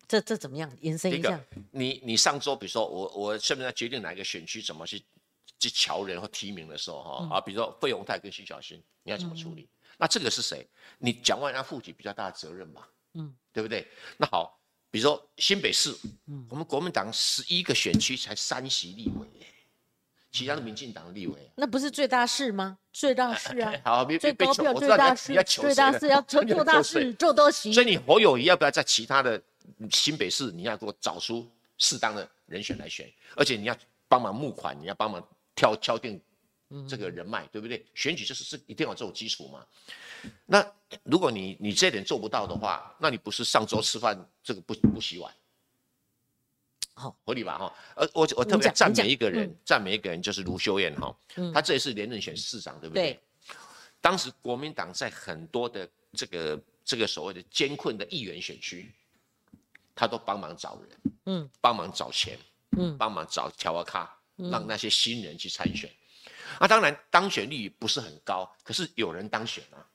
[0.07, 0.71] 这这怎么样？
[0.81, 1.39] 延伸一下。，
[1.69, 5.03] 你你上桌比如说我我现在决定哪一个选区怎么去
[5.59, 9.69] 去瞧人或提名的时候哈、啊，比如说费永泰跟徐小新，你要怎么处理？
[9.99, 10.67] 那这个是谁？
[10.97, 13.87] 你蒋万安负起比较大的责任嘛，嗯嗯，对不对？
[14.17, 14.59] 那好，
[14.89, 15.95] 比如说新北市，
[16.49, 19.45] 我们国民党十一个选区才三席立委耶，
[20.31, 21.51] 其他的民进党立委。
[21.55, 22.77] 那不是最大事吗？
[22.93, 27.81] 最大事啊， 好，别最，高票最大事要，求最大事要做 做大事，做多席所。
[27.81, 29.41] 以你侯友谊要不要在其他的
[29.91, 33.75] 新北市，你要给我找出适当的人选来选，而且你要
[34.07, 35.25] 帮忙募款，你要帮忙
[35.55, 36.21] 挑敲定
[36.87, 37.83] 这个人脉，对不对？
[37.95, 39.65] 选举就是是一定要有这种基础嘛。
[40.45, 40.65] 那
[41.03, 45.33] 如果你你这点做不到的话，那你不是上周吃饭这个不不洗碗？
[46.99, 47.57] 好，合理吧？
[47.57, 51.53] 哈，呃我我特别赞美一个人嗯，赞美一个人就是卢修燕哈，嗯。
[51.53, 53.13] 他这一次连任选市长，对不对？
[53.13, 53.19] 对。
[54.01, 58.93] 当时国民党在很多的这个这个所谓的艰困的议员选区，
[59.95, 61.49] 他都帮忙找人，嗯。
[61.61, 62.37] 帮忙找钱，
[62.77, 62.97] 嗯。
[62.97, 65.89] 帮忙找条啊卡，让那些新人去参选。
[66.59, 69.85] 那、当然当选率不是很高，可是有人当选啊。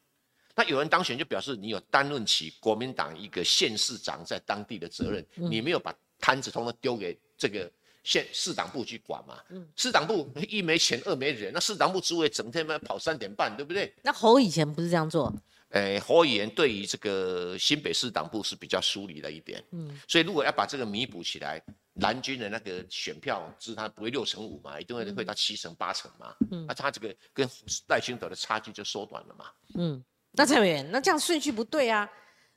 [0.55, 5.51] 那有人当选就表示你有担任起国民党一个县市长在当地的责任，嗯。
[5.51, 5.93] 你没有把
[6.25, 7.71] 摊子通通丢给这个
[8.03, 9.39] 县市党部去管嘛。
[9.51, 9.69] 嗯。
[9.77, 13.95] 市党部一没钱二没人，那市党部职位整天嘛跑三点半，对不对？
[14.03, 15.31] 那侯以前不是这样做，
[15.69, 21.63] 呃，侯议员对于这个新北市党部是比较疏离了一点，嗯，所以如果要把这个弥补起来，
[22.01, 27.47] 蓝军的那个选票是他不会六成五嘛，一定会会到七成八成嘛，嗯，那他这个跟
[27.89, 29.45] 赖清德的差距就缩短了嘛，
[29.75, 30.03] 嗯，
[30.33, 32.09] 那蔡委员，那这样顺序不对啊！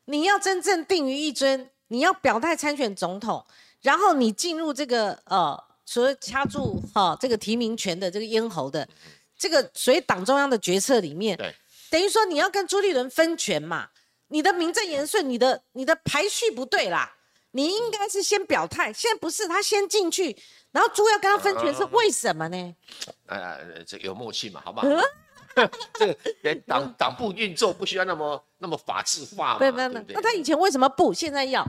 [0.05, 3.45] 你要真正定于一尊，你要表态参选总统，
[3.81, 8.88] 然后你进入这个呃，所谓掐住哈、这个提名权的这个咽喉的
[9.38, 11.53] 这个所谓党中央的决策里面，对，
[11.89, 13.89] 等于说你要跟朱立伦分权嘛，
[14.27, 17.15] 你的名正言顺，你的你的排序不对啦，
[17.51, 20.35] 你应该是先表态，现在不是他先进去，
[20.71, 22.75] 然后朱要跟他分权，是为什么呢？
[23.27, 24.88] 呃，这有默契嘛，好不好？
[25.93, 30.16] 这个呃党党部运作不需要那么那么法制化嘛，对不对？
[30.16, 31.62] 那他以前为什么不，现在要？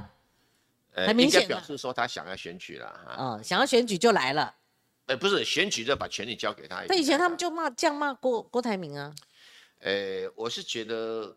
[0.95, 4.53] 呃很明显表示说他想要选举了哈，哦，想要选举就来了。
[5.07, 9.15] 呃，不是选举就把权力交给他，他以前他们就骂这样骂郭郭台铭啊，
[9.81, 11.37] 呃，我是觉得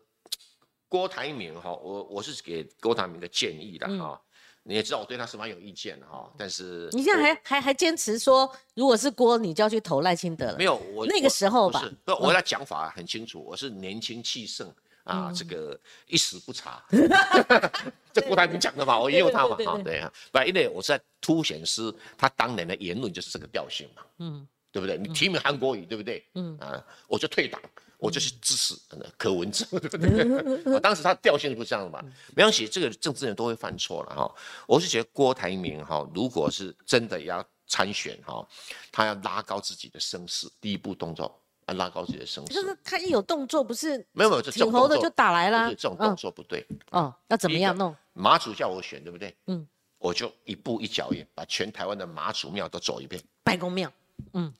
[0.88, 4.20] 郭台铭哈，我我是给郭台铭的建议的哈。
[4.64, 10.56] 你也知道我对他是蛮有意见的哈，但是你现在还还还坚持说，如果是郭，你就要去投赖清德了。
[10.56, 11.82] 没有我那个时候吧。
[12.04, 14.72] 不我的讲法很清楚，我是年轻气盛
[15.04, 16.82] 啊，这个一时不察，
[18.12, 24.96] 这郭台铭讲的嘛，我引用他嘛啊对啊，不，因为我是在凸显是他当年的言论就是这个调性嘛，嗯，对不对？
[24.98, 26.24] 你提名韩国瑜，对不对？
[26.34, 27.60] 嗯啊，我就退党。
[27.98, 30.72] 我就去支持呃柯文哲，对不对？
[30.74, 32.02] 我 当时他调性不是这样的嘛，
[32.34, 34.34] 没关系，这个政治人都会犯错了哈。
[34.66, 38.44] 我是觉得郭台铭哈，如果是真的要参选哈，
[38.90, 42.60] 他要拉高自己的声势，第一步动作啊拉高自己的声势就。
[42.62, 46.66] 是他一有动作，不是没有没有，这这种动作挺猴的就打来啦这种动嗯作不对。
[46.90, 47.94] 哦，要怎么样弄？
[48.12, 49.34] 马祖叫我选，对不对？
[49.46, 49.66] 嗯，
[49.98, 53.22] 我就一步一脚印，把全台湾的马祖庙都走一遍。
[53.42, 53.92] 拜公庙，
[54.34, 54.52] 嗯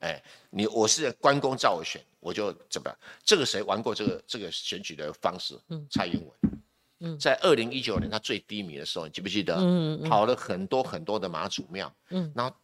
[0.00, 2.98] 哎，你我是关公叫我选，我就怎么样？
[3.24, 5.58] 这个谁玩过这个这个选举的方式？
[5.68, 6.52] 嗯，蔡英文。
[7.00, 9.56] 嗯，在二零一九年他最低迷的时候，你记不记得？
[9.58, 12.54] 嗯跑了很多很多的马祖庙，嗯，然后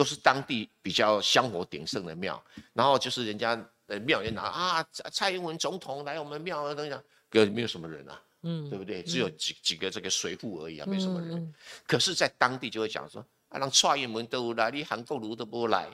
[0.00, 2.42] 都是当地比较香火鼎盛的庙，
[2.72, 3.50] 然后就是人家
[3.86, 9.02] 呃庙也拿啊蔡蔡英文总统来我们庙啊，等等，可没有什么人啊，嗯，对不对？
[9.02, 11.54] 只有几几个这个随扈而已啊，没什么人。
[11.86, 15.86] 可是，在当地就会讲说啊，让蔡英文都来，你韩国瑜都不来，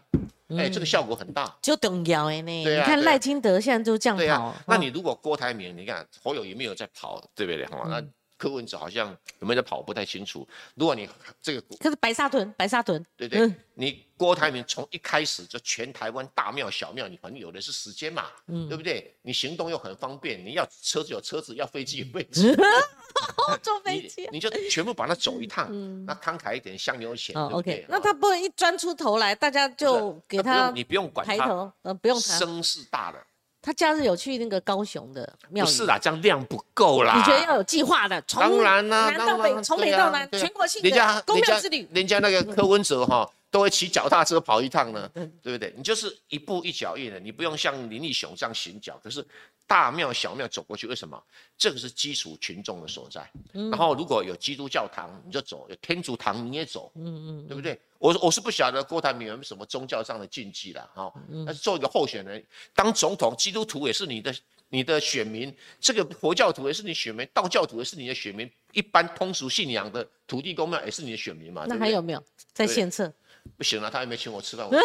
[0.50, 1.52] 哎，这个效果很大。
[1.60, 2.62] 就重要的呢。
[2.64, 7.66] 对啊你看赖清德现在就这样跑，那哦你如果郭台铭，你看侯友谊没有在跑，对不对？
[7.66, 8.00] 哈、那
[8.36, 10.46] 柯文哲好像有没有在跑，不太清楚。
[10.74, 11.08] 如果你
[11.40, 19.14] 这个可是白沙屯，白沙屯，对对，嗯你郭台铭从一开始就全台湾大庙小庙，你反正有的是时间嘛，嗯对不对？
[19.22, 24.28] 你行动又很方便，你要车子有车子，要飞机有飞机，哦， 坐飞机。
[24.32, 25.68] 你就全部把它走一趟，
[26.06, 32.38] 那慷慨一点，香油钱，哦对不对，OK，那他不能一钻出头来，大家就给他那不用你不用管他，抬头，呃，不用谈。
[32.38, 33.18] 声势大了，
[33.66, 37.16] 他假日有去那个高雄的庙宇，不是啦，这样量不够啦。
[37.16, 38.88] 你觉得要有计划的，从南
[39.18, 40.88] 到北，从北到南，全国性的
[41.26, 41.88] 公人家庙之旅。
[41.92, 45.10] 人家那个柯文哲哈、都会骑脚踏车跑一趟呢，
[45.42, 45.72] 对不对？
[45.74, 49.26] 你就是一步一脚印的，你不用像林立雄这样行脚，可是
[49.66, 51.18] 大庙小庙走过去，为什么？
[51.56, 53.26] 这个是基础群众的所在。
[53.54, 57.80] 然后如果有基督教堂，你就走；有天主堂，你也走，嗯嗯，对不对？
[57.98, 61.10] 我我是不晓得郭台铭有没有什么宗教上的禁忌了，哈、
[61.46, 62.44] 但是做一个候选人，
[62.74, 64.34] 当总统，基督徒也是你的。
[64.68, 71.64] 你的选民，这个佛教徒也是你选民，道教徒也是你的选民，一般通俗信仰的土地公庙也是你的选民嘛？
[71.68, 72.18] 那还有没有
[72.52, 73.10] 在对献策？
[73.56, 74.68] 不行了，他还没请我吃饭。
[74.68, 74.76] 我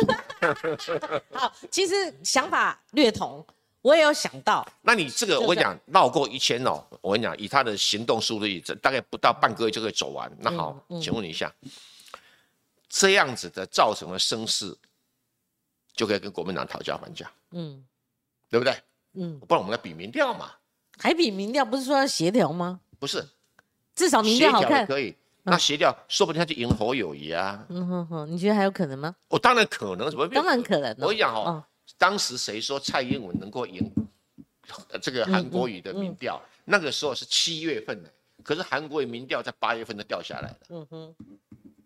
[1.37, 1.93] 好，其实
[2.23, 3.45] 想法略同，
[3.81, 10.31] 我也有想到，那你这个我跟你讲，绕过一千哦，我跟你讲，以他的行动速率，这大概不到半个月就可以走完。
[10.39, 11.53] 那好，嗯请问你一下，
[12.89, 14.75] 这样子的造成的声势，
[15.95, 17.83] 就可以跟国民党讨价还价，嗯
[18.49, 18.75] 对不对？
[19.13, 20.51] 嗯，不然我们来比民调嘛，
[20.97, 22.79] 还比民调不是说要协调吗？
[22.99, 23.27] 不是
[23.95, 24.85] 至少民调好看。
[24.85, 25.15] 可以。
[25.43, 27.65] 那协调说不定他就赢侯友谊啊！
[27.69, 29.15] 嗯哼哼，你觉得还有可能吗？
[29.27, 31.63] 我当然可能，怎么当然可能、我跟你讲哦，哦
[31.97, 33.91] 当时谁说蔡英文能够赢
[34.89, 36.41] 呃这个韩国瑜的民调？
[36.65, 38.09] 那个时候是七月份的，
[38.43, 40.57] 可是韩国瑜民调在八月份就掉下来了。
[40.69, 41.15] 嗯哼，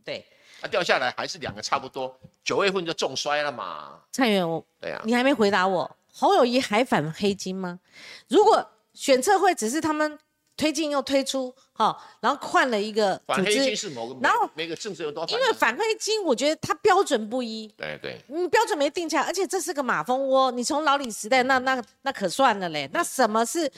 [0.04, 0.26] 对，
[0.62, 4.00] 啊，掉下来还是两个差不多，九月份就重摔了嘛。
[4.12, 7.80] 蔡元，我对呀、你还没回答我，侯友谊还反黑金吗？
[8.28, 10.20] 如果选测会只是他们
[10.58, 20.50] 推进又推出，好、然后换了一个组反黑金织，是某个，然后每每个政治人都要因为反黑金，我觉得它标准不一，对对，嗯，标准没定下来，而且这是个马蜂窝。
[20.52, 22.90] 你从老李时代，那那那可算了嘞。
[22.94, 23.70] 那什么是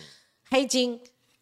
[0.50, 1.02] 黑金？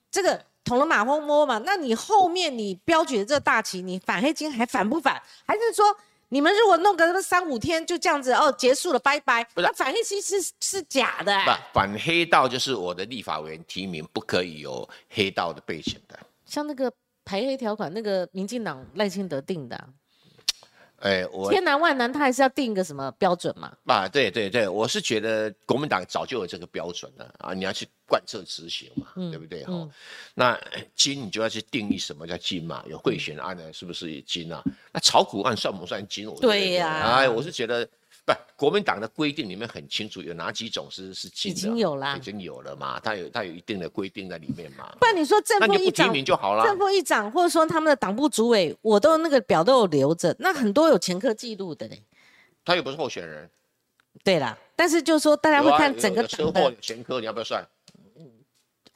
[0.10, 1.62] 这个捅了马蜂窝嘛？
[1.66, 5.22] 那你后面你标举的这大旗，你反黑金还反不反？
[5.46, 5.86] 还是说
[6.30, 9.46] 你们如果弄个三五天就这样子哦结束了，拜拜？
[9.56, 16.18] 那反黑金是是假的、不欸，反黑道就是我的立法委员提名不可以有黑道的背景的。
[16.46, 16.92] 像那个
[17.24, 19.90] 排黑条款，那个民进党赖清德定的啊、
[21.02, 23.76] 哎，我千难万难，他还是要定一个什么标准嘛？
[23.86, 29.92] 啊，对对对，我是觉得国民党早就有这个标准了啊，你要去贯彻执行嘛，对不对哈、嗯
[30.34, 34.64] 那呃金你就要去定义什么叫金嘛，有贿选案呢，是不是金啊？
[34.94, 36.30] 那炒股案算不算金？
[36.30, 37.88] 我对呀哎，我是觉得
[38.26, 44.92] 不，国民党的规定里面很清楚，有哪几种是是金的，已经有啦已经有了嘛，它有它有一定的规定在里面嘛。
[45.00, 46.76] 不然你说正副议长名就好了正。
[46.76, 52.02] 副议长或者说他们的党部主委，我都那个表都有留着，那很多有前科记录的嘞。
[52.66, 53.48] 他又不是候选人，
[54.24, 56.72] 对啦，但是就是说大家会看整个有车祸党的。
[56.72, 57.64] 有前科，你要不要算？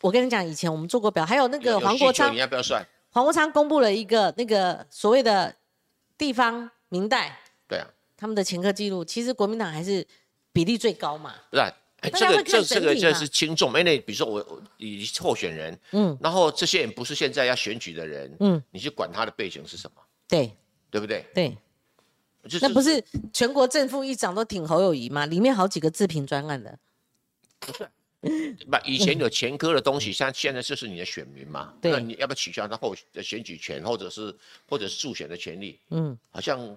[0.02, 2.84] 我跟你讲，以前我们做过表，还有那个黄国昌你，要不要算？
[3.12, 5.54] 黄国昌公布了一个那个所谓的
[6.18, 7.38] 地方明代。
[8.20, 10.06] 他们的前科记录，其实国民党还是
[10.52, 11.34] 比例最高嘛。
[11.50, 20.52] 不是、啊，哎这个这这个这是轻重，因为比如说我我以候选人，嗯然后这些人不是现在要选举的人，嗯，你去管他的背景是什么，对
[20.92, 21.26] 对不对？
[21.34, 21.58] 对，
[22.44, 23.02] 就是那不是
[23.32, 25.26] 全国正副议长都挺侯友谊吗？
[25.26, 26.78] 里面好几个自评专案的。
[27.62, 27.90] 不是
[28.84, 34.36] 以前有前科的东西，现在现在就是你的选民嘛，对那你要不要取消他后的选举权，或者是
[34.68, 35.80] 或者是助选的权利？
[35.92, 36.76] 嗯，好像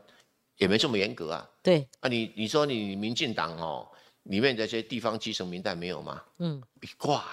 [0.58, 1.48] 也没这么严格啊。
[1.62, 3.88] 对，啊你，你说你民进党哦，
[4.24, 6.22] 里面的这些地方基层民代没有吗？
[6.38, 6.62] 嗯。
[6.80, 7.24] 一挂，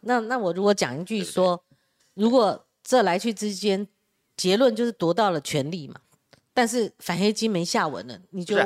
[0.00, 1.64] 那那我如果讲一句对对说，
[2.14, 3.86] 如果这来去之间
[4.36, 5.94] 结论就是夺到了权力嘛，
[6.54, 8.56] 但是反黑金没下文了，你就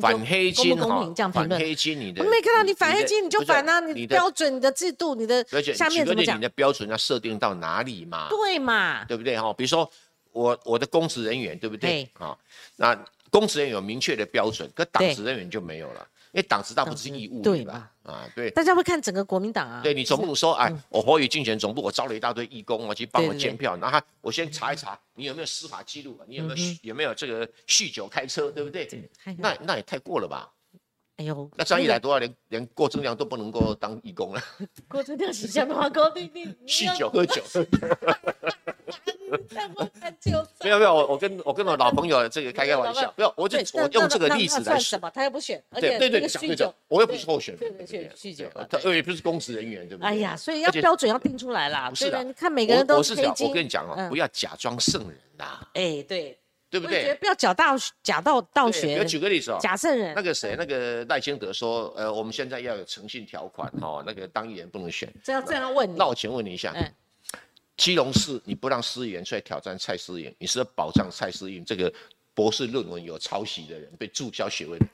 [0.00, 1.60] 反黑金公平这样评反论？
[1.60, 3.80] 黑金你的我没看到你反黑金，你就反啊！
[3.80, 5.44] 你标准、你的制度、你的
[5.74, 6.42] 下面怎么讲你？
[6.42, 8.28] 的标准要设定到哪里嘛？
[8.28, 9.04] 对嘛？
[9.06, 9.52] 对不对哈？
[9.54, 9.90] 比如说
[10.32, 12.10] 我我的公职人员，对不对嘿？
[12.24, 12.36] 啊，
[12.76, 17.90] 那公职人员有明确的标准，可党对职人员就没有了，因为党职大不是义务对吧？
[18.02, 18.50] 啊，对。
[18.50, 19.80] 大家会看整个国民党啊。
[19.82, 28.88] 对你总不能说，哎，我国语竞选总部我招了一大堆义工啊，去帮我对对对监票，然后我先查一查你有没有司法记录，你有没有酗有没有这个酗酒开车，对不对？
[29.38, 30.50] 那那也太过了吧？
[31.16, 34.42] 哎呦，那这样一来的话，连连郭正亮都不能够当义工了，
[34.88, 37.42] 郭正亮形象的话，高你你你酗酒喝酒。
[40.62, 45.10] 没有没有，我我跟我跟我老朋友这个开开玩笑，不要，我就，我用这个例子来什，么？
[45.10, 46.48] 他又不选，而且对对对，那个酗酒。
[46.48, 50.08] 讲对讲，，我又不是候选人，酗酗酒他我也不是公职人员，对不对？
[50.08, 52.22] 哎呀，所以要标准要定出来啦，不是的？
[52.24, 54.08] 你看每个人都我我是讲，我跟你讲哦，嗯。
[54.10, 56.36] 不要假装圣人呐，哎，对，
[56.68, 57.14] 对不对？
[57.14, 60.12] 不要假道假道道学，举个例子哦，假圣人。
[60.14, 65.12] 那，个谁，那个赖清德说，呃，我们现在要有诚信条款哦，那个当议员不能选。
[65.22, 65.94] 这样这样问你。
[65.96, 66.84] 那，我请问你一下，嗯
[67.80, 71.90] 基隆市你不让司员出来挑战蔡思颖，你是要保障蔡思颖这个
[72.34, 74.84] 博士论文有抄袭的人被注销学位的？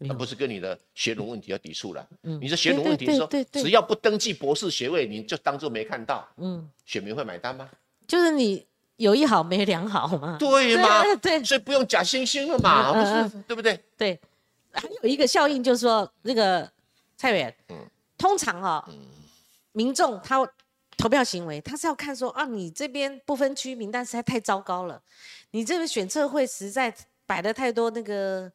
[0.00, 2.04] 哎呦而不是跟你的学伦问题要抵触了。
[2.24, 7.70] 嗯你的学伦问题是说只要不登记博士学位，你就当做没看到，嗯，选民会买单吗？
[8.08, 11.04] 就是你有一好没两好嘛，对嘛？
[11.04, 13.78] 对对所以不用假惺惺了嘛，嗯嗯不是对不对？
[13.96, 14.20] 对，
[14.72, 16.68] 还有一个效应就是说，那个
[17.16, 17.76] 蔡委员，嗯
[18.18, 18.90] 通常哈、
[19.70, 20.44] 民众他
[21.02, 25.02] 投票行为，他是要看说啊，你这边不分区名单实在太糟糕了，
[25.50, 26.94] 你这个选测会实在
[27.26, 28.48] 摆了太多那个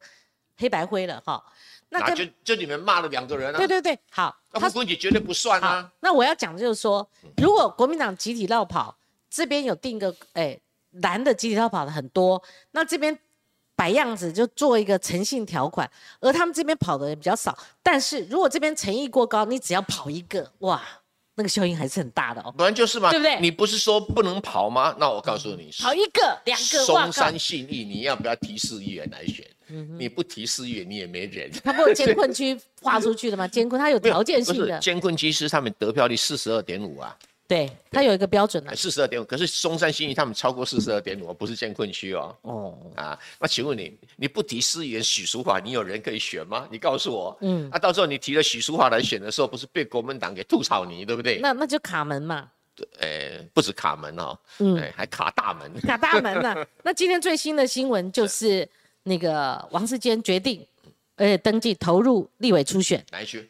[0.56, 1.44] 黑白灰了哈。
[1.90, 8.96] 那就就你们骂了两个人啊，对对对，好，他那傅昆萁绝对不算啊。，那我要讲的就是说，如果国民党集体绕跑，
[9.28, 10.58] 这边有定个哎
[11.02, 13.18] 蓝的集体绕跑的很多，那这边
[13.76, 15.90] 摆样子就做一个诚信条款，
[16.20, 20.82] 而他们这边跑的人比较少，但是如果这边诚意过高，你只要跑一个，哇，
[21.38, 22.52] 那个效应还是很大的哦。
[22.56, 24.94] 不然就是嘛，对不对你不是说不能跑吗？
[24.98, 29.46] 那我告诉你，跑一个、两个，松山信义，你要不要提市议员来选？
[29.70, 31.50] 嗯你不提市议员，你也没人。
[31.62, 33.46] 他不是监困区划出去的吗？
[33.48, 37.16] 监困他有条件性的，监困区是他们得票率四十二点五啊，
[37.48, 38.76] 对，它有一个标准的。
[38.76, 39.24] 四十二点五。
[39.24, 42.36] 可是松山新义他们超过四十二点五，不是建困区哦。
[42.42, 46.68] 哦，啊，那请问你，你不提市议员许淑华，你有人可以选吗？
[46.70, 47.34] 你告诉我。
[47.40, 51.38] 嗯，啊，到时候你提了许淑华来选的时候，不是被国民党给吐槽你，对不对？
[51.38, 52.46] 那那就卡门嘛，
[52.98, 55.72] 呃，不止卡门哦，嗯哎，还卡大门。
[55.80, 58.68] 卡大门呐、 那今天最新的新闻就是
[59.04, 60.62] 那个王世坚决定，
[61.16, 63.02] 呃，登记投入立委初选。
[63.10, 63.48] 哪一区？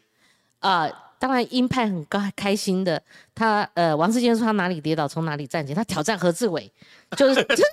[0.61, 0.89] 呃，
[1.19, 3.03] 当然鹰派很高开心的，
[3.35, 6.71] 他呃，王世坚说他哪里跌倒从哪里站起，他挑战何志伟，
[7.17, 7.65] 就是 是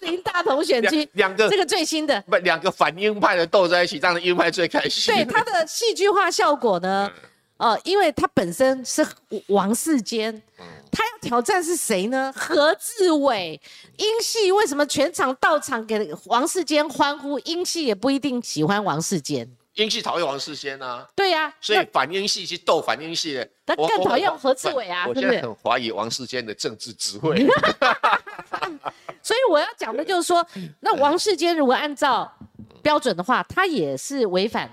[0.00, 2.20] 林大同选区两两个这个最新的。
[2.22, 5.14] 不两个反鹰派的斗在一起，让鹰派最开心。
[5.14, 7.10] 对他的戏剧化效果呢，
[7.58, 9.06] 呃，因为他本身是
[9.48, 10.42] 王世坚，
[10.90, 12.32] 他要挑战是谁呢？
[12.36, 13.60] 何志伟，
[13.98, 17.38] 英系为什么全场到场给王世坚欢呼？
[17.40, 23.48] 英系也不一定喜欢王世坚，鹰系讨厌王世坚啊，对呀、所以反英系去斗反英系的。
[23.66, 27.44] 他更讨厌何志伟啊我现在很怀疑王世坚的政治智慧。
[29.22, 30.46] 所以我要讲的就是说，
[30.80, 32.30] 那王世坚如果按照
[32.82, 34.70] 标准的话，他也是违反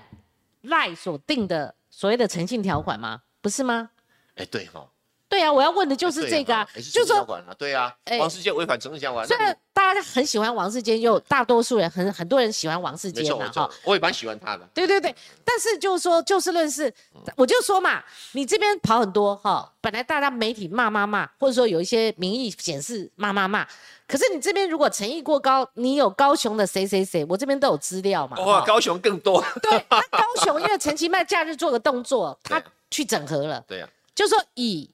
[0.62, 3.22] 赖所定的所谓的诚信条款吗？
[3.40, 3.90] 不是吗？
[4.36, 4.86] 哎，对哈，
[5.32, 7.26] 对啊，我要问的就是这个啊，就是说，
[7.56, 14.68] 对啊哎，王世坚违反诚信条款，虽然大家很喜欢王世坚，又大多数人很很多人喜欢王世坚嘛，哈，，我也蛮喜欢他的。
[14.74, 16.92] 对对对，但是就是说，就事论事，
[17.34, 23.66] 我就说嘛，你这边跑很多哈，本来大家媒体骂骂骂，或者说有一些民意显示骂骂骂，
[24.06, 28.38] 可是你这边如果诚意过高，你有高雄的谁谁谁，我这边都有资料嘛。
[28.40, 29.42] 哇，哈高雄更多。
[29.62, 34.90] 对，他高雄因为陈其迈假日做个动作， 他去整合了，对呀，就说以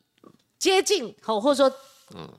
[0.59, 1.77] 接近或或者说。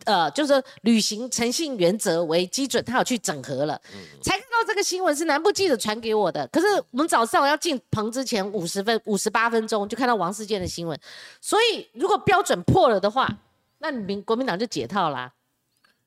[0.06, 3.80] 呃，就是说履行诚信原则为基准，他有去整合了，
[4.20, 6.48] 才看到这个新闻是南部记者传给我的。
[6.48, 11.00] 可是我们早上我要进棚之前五十分五十八分钟就看到王世坚的新闻，
[11.40, 13.30] 所以如果标准破了的话，
[13.78, 15.32] 那你民国民党就解套啦。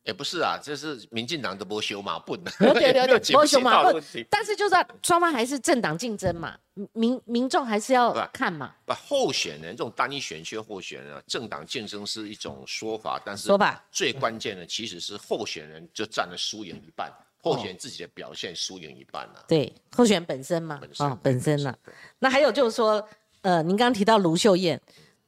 [0.05, 4.01] 也不是啊，这是民进党的不修马笨，对对对， 没有解不修嘛不。
[4.29, 6.57] 但是就是要双方还是政党竞争嘛，
[6.93, 21.73] 民民众还是要看嘛，不，候选人这种单一选区候选人啊，政党竞争是一种说法，但是说法最关键的其实是候选人就占了输赢一半，候选人自己的表现输赢一半了、对候选人本身嘛，本身哦，本身啦。
[21.85, 23.09] 对那还有就是说，
[23.43, 24.81] 呃，您刚刚提到卢秀燕，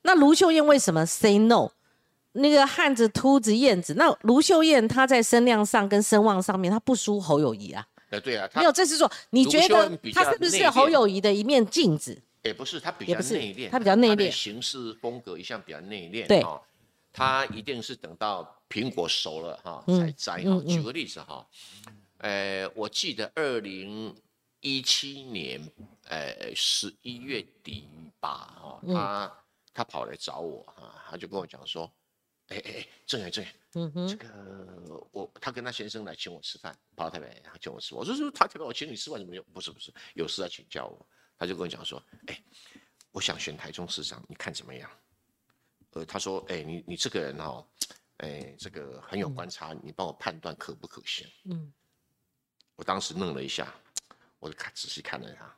[0.03, 1.71] 那卢秀燕为什么 say no？
[2.35, 7.85] 那个汉子、秃子、燕子，那卢秀燕她在声量上跟声望上面，她不输侯友谊啊。
[8.11, 9.11] 呃，对啊，他没有这是说。
[9.31, 12.21] 你觉得燕比较他是不是侯友谊的一面镜子？
[12.43, 16.27] 也不是，他比较内敛，他比较内敛的行事风格一向比较内敛。
[16.27, 16.61] 对哈，
[17.13, 20.65] 他一定是等到苹果熟了哈嗯才摘哈嗯。
[20.65, 21.47] 嗯举个例子哈，
[22.19, 24.15] 呃，我记得二零
[24.61, 25.61] 一七年
[26.09, 27.89] 呃十一月底
[28.21, 29.33] 吧，哈，嗯他
[29.73, 31.91] 他跑来找我哈，他就跟我讲说，
[32.49, 37.95] 哎哎哎，郑远郑远，嗯哼这，个我他跟他先生来请我吃饭，跑到台北他请我吃。
[37.95, 39.43] 我说说他台北我请你吃饭怎么有？
[39.45, 41.07] 不是不是，有事要请教我。
[41.37, 42.43] 他就跟我讲说，哎，
[43.11, 44.91] 我想选台中市长，你看怎么样？
[45.91, 47.67] 呃，他说，哎，你你这个人哦，
[48.19, 51.27] 哎，这个很有观察，你帮我判断可不可行？
[51.45, 51.73] 嗯，
[52.77, 53.75] 我当时愣了一下，
[54.39, 55.57] 我就看仔细看了他，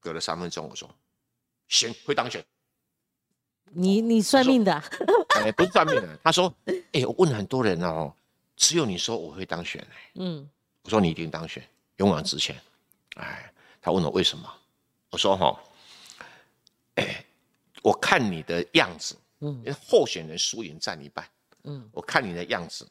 [0.00, 0.92] 隔了三分钟，我说，
[1.68, 2.44] 行，会当选。
[3.70, 4.84] 你你算命的啊、
[5.36, 6.52] 哎，不是算命的，他说，
[6.92, 8.12] 哎，我问很多人哦，
[8.56, 10.48] 只有你说我会当选、哎嗯。
[10.82, 12.60] 我说你一定当选，勇往直前。
[13.14, 14.52] 哎，他问我为什么，
[15.10, 15.58] 我说哈，
[16.96, 17.24] 哎，
[17.82, 19.64] 我看你的样子，嗯。
[19.86, 21.26] 候选人输赢占一半，
[21.64, 21.88] 嗯。
[21.92, 22.86] 我看你的样子，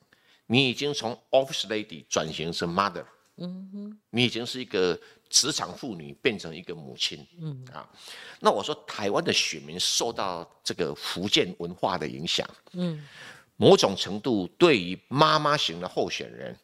[0.48, 3.06] 你已经从 office lady 转型成 mother，
[3.42, 4.00] 嗯哼。
[4.10, 7.26] 你已经是一个职场妇女变成一个母亲。
[7.40, 7.66] 嗯。
[7.74, 7.90] 啊。
[8.40, 13.08] 那我说台湾的选民受到这个福建文化的影响，嗯。
[13.58, 16.58] 某种程度对于妈妈型的候选人，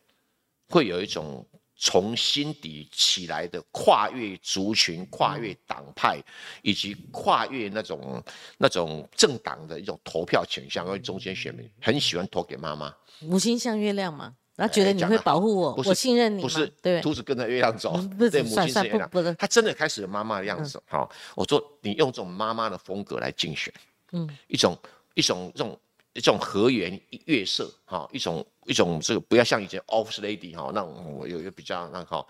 [0.67, 6.19] 会有一种从心底起来的跨越族群、跨越党派，
[6.63, 8.23] 以及跨越那种
[8.57, 20.82] 那种政党的一种投票倾向，因为中间选民很喜欢投给妈妈，母亲像月亮嘛，他觉得你会保护我，我信任你嘛，不是对兔子跟着月亮走嗯不，是对，母亲是月亮不是，他真的开始有妈妈的样子。
[20.88, 23.72] 好，我说你用这种妈妈的风格来竞选，
[24.14, 24.78] 嗯一种
[25.14, 25.80] 一种这种
[26.14, 32.26] 一种和颜悦色哈，一种一种这个不要像以前 office lady 哈，那我有一个比较那哈，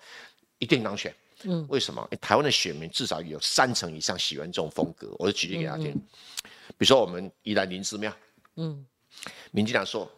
[0.60, 1.14] 一定当选。
[1.44, 2.06] 嗯为什么？
[2.20, 5.16] 台湾的选民至少有三成以上喜欢这种风格。
[5.20, 8.12] 我就举例给他听，比如说我们宜兰林之庙，
[8.56, 8.84] 嗯
[9.52, 10.12] 民进党说：“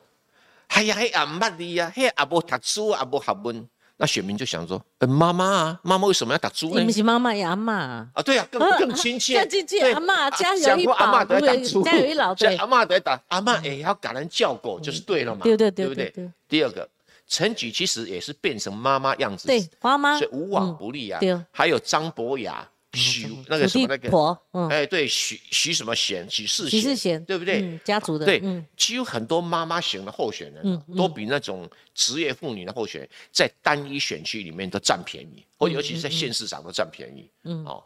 [0.69, 3.67] 哎呀，迄阿唔捌你啊，嘿阿无读书，阿无学问。”
[4.01, 7.73] 那选民就想说：“呃，妈妈啊，妈妈为什么要读书你不呢？”是妈妈呀阿妈，
[8.13, 16.09] 啊，对啊，更更亲切，更亲切对阿妈家有一阿妈宝对得读书，家有一老阿妈得打，阿妈也要感人叫狗，就是对了嘛，对对对不对？
[16.11, 16.31] 不对？
[16.47, 16.87] 第二个，
[17.27, 20.17] 陈菊其实也是变成妈妈样子，对，花妈。
[20.17, 21.19] 所以无往不利啊。
[21.51, 27.61] 还有张博雅、许那个什么那个，婆，嗯，哎，对，许许什么贤、许世徐世贤，对不对？
[27.61, 37.29] 嗯，家族的，对嗯，几乎很多妈妈型的候选人、都比那种职业妇女的候选人在单一选区里面都占便宜，或尤其是在县市长都占便宜。
[37.43, 37.63] 嗯。
[37.65, 37.83] 哦，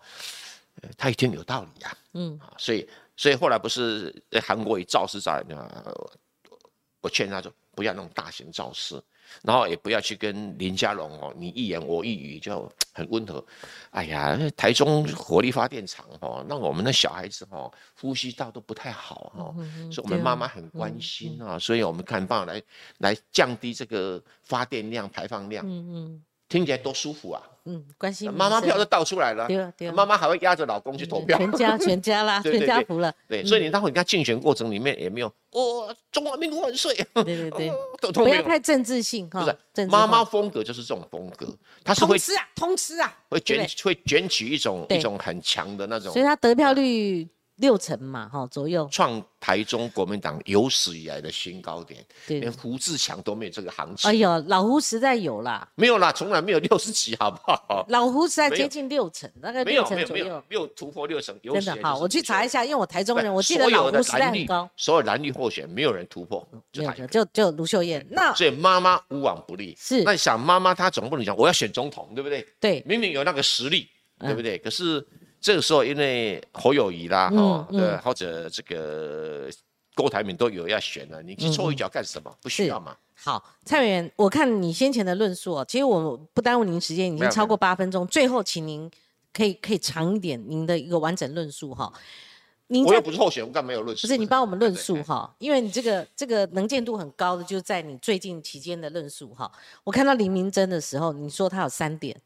[0.81, 2.39] 呃他一定有道理呀、嗯。
[2.39, 2.87] 啊，所以
[3.17, 5.93] 所以后来不是呃韩国瑜造势在啊，
[7.01, 9.01] 我劝他说不要那种大型造势，
[9.41, 13.43] 然后也不要去跟林家龙哦，你一言我一语就很温和。
[13.89, 19.55] 哎呀，台中火力发电厂哦，那我们的小孩子哦呼吸道都不太好哦，
[19.91, 22.61] 所以我们妈妈很关心啊，所以我们看办法来
[22.99, 26.23] 来降低这个发电量、排放量，嗯嗯
[26.53, 27.41] 听起来多舒服啊！
[27.65, 29.91] 嗯，关心妈妈票都倒出来了，对啊对啊。
[29.91, 37.71] 妈妈还会压着老公去投票，全家 全家啦，全家对福了，对，所以你待会你看竞选过程里面也没有哦，中华民国万岁，对对对。
[38.13, 41.47] 不要太政治性哈不是，妈妈风格就是这种风格，
[41.83, 47.27] 她是会吃啊，通吃啊，会卷会卷起一种一种很强的那种所以她得票率
[47.57, 52.51] 六成嘛，哈左右，创台中国民党有史以来的新高点，对连。
[52.53, 57.85] 胡志强都没有这个行情，哎呦，老胡实在有啦，没有啦，从来没有六十几，好不好？
[57.89, 60.43] 老胡实在接近六成，大概没六有没有没有成左右。
[60.47, 68.05] 没有突破六成，有真的好，我去查一下，因为我台中人，我记得老胡实在很高，所有蓝绿候选没有人突破，就就就卢秀燕。
[68.09, 69.75] 那所以妈妈无往不利。
[69.77, 72.47] 是那你想妈妈她总不能讲我要选总统，对不对？
[72.59, 73.89] 对明明有那个实力，
[74.19, 74.57] 嗯对不对？
[74.59, 75.05] 可是
[75.43, 79.49] 这个时候因为侯友谊啦，嗯哦，嗯对，或者这个
[79.93, 82.33] 郭台铭都有要选了，你去凑一脚干什么？
[82.41, 82.95] 不需要嘛。
[83.13, 88.89] 好，蔡委员，我看你先前的论述哦，其实我不耽误您时间，已经超过八分钟，最后请您
[89.33, 91.91] 可以可以长一点您的一个完整论述哈。
[92.67, 94.07] 您我在又不是候选人，我干嘛有论述？
[94.07, 99.51] 不是你帮我们论述 哈，因为你这个这个能见度很高的，就是在你最近期间的论述哈。
[99.83, 102.17] 我看到林明珍的时候，你说他有三点，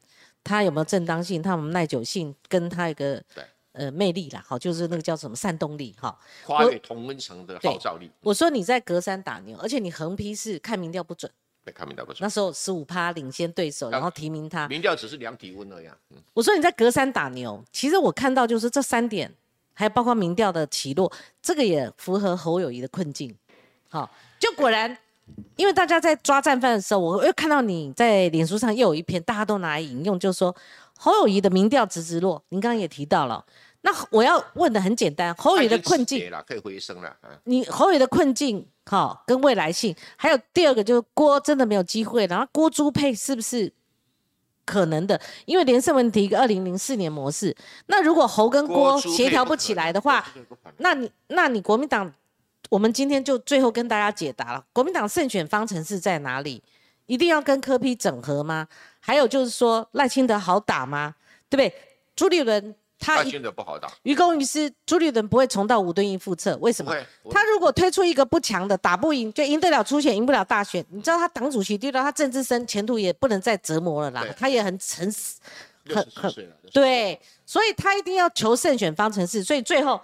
[0.44, 6.18] 他有没有正当性，他有没有耐久性，跟他一个对呃魅力啦，好，就是那个叫什么煽动力哈。
[6.46, 11.30] 跨越同温层的号召力，我说你在隔山打牛，而且你横批是看民调不准，
[11.64, 12.18] 被看民调不准。
[12.20, 14.66] 那时候十五趴领先对手，然后提名他。
[14.68, 15.96] 民调只是量体温而已啊。
[16.10, 19.32] 嗯我说你在隔山打牛，其实我看到就是这三点，
[19.74, 21.12] 还有包括民调的起落，
[21.42, 23.36] 这个也符合侯友谊的困境。
[23.88, 24.96] 好，就果然
[25.56, 30.54] 因为大家在抓战犯的时候，我又看到你在脸书上又有一篇，大家都拿来引用，就说
[30.96, 32.40] 侯友谊的民调直直落。
[32.50, 33.44] 您刚刚也提到了，
[33.80, 37.16] 那我要问的很简单，侯友谊的困境了，可以回升了。
[37.42, 43.72] 你侯友谊的困境，好，跟未来性，还有第二个就是郭真的没有机会，然后郭朱配是不是
[44.64, 45.20] 可能的？
[45.44, 47.56] 因为连胜文提一个二零零四年模式，
[47.86, 50.24] 那如果侯跟郭协调不起来的话，
[50.76, 52.12] 那你那你国民党？
[52.70, 56.62] 我们今天就最后跟大家解答了，国民党胜选方程式在哪里？
[57.06, 58.68] 一定要跟柯批整合吗？
[59.00, 61.14] 还有就是说赖清德好打吗？
[61.48, 61.74] 对不对？
[62.14, 66.54] 朱立伦他赖清德不好打，于公于私，朱立伦不会重蹈五敦一覆辙。
[66.58, 66.94] 为什么？
[67.30, 70.84] 他如果推出一个不强的，打不赢就赢得了初选，赢不了大选。
[70.90, 74.26] 你知道他党主席丢到他政治生前途也不能再折磨了啦。
[74.36, 75.36] 他也很诚实，
[75.86, 76.30] 很很
[76.74, 79.42] 对，所以他一定要求胜选方程式。
[79.42, 79.98] 所以最后。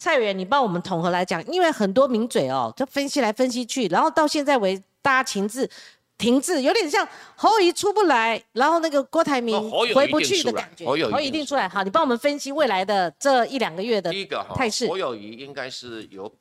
[0.00, 5.68] 蔡委员，你帮我们统合来讲，因为很多名嘴哦，就分析来分析去，然后到现在为大家停滞，
[6.16, 7.06] 停滞，有点像
[7.36, 10.86] 侯友出不来，然后那个郭台铭回不去的感觉。
[10.86, 14.10] 侯友一定出来，好，你帮我们分析未来的这一两个月的
[14.54, 14.88] 态势。
[14.88, 16.34] 侯友谊应该是有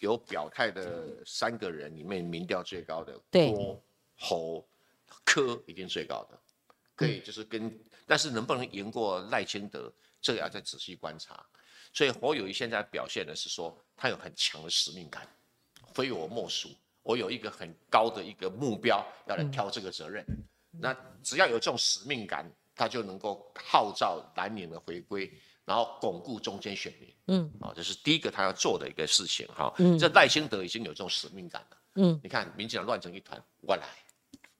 [0.00, 3.80] 有表态的三个人里面民调最高的，郭、
[4.18, 4.66] 侯、
[5.24, 6.36] 柯一定最高的，
[6.96, 7.72] 可以就是跟，
[8.08, 11.46] 但是能不能赢过赖清德，这个要再仔细观察。
[11.94, 15.26] 所以侯友谊现在表现的是说，他有很强的使命感，
[15.94, 16.68] 非我莫属。
[17.04, 20.24] 我有一个很高的一个目标要来挑这个责任。
[20.70, 25.32] 那只要有这种使命感，他就能够号召蓝营的回归，
[25.64, 27.14] 然后巩固中间选民。
[27.28, 29.72] 嗯，啊，这是第一个他要做的一个事情哈。
[29.78, 31.76] 嗯，这赖清德已经有这种使命感了。
[31.96, 33.86] 嗯，你看民进党乱成一团，我来，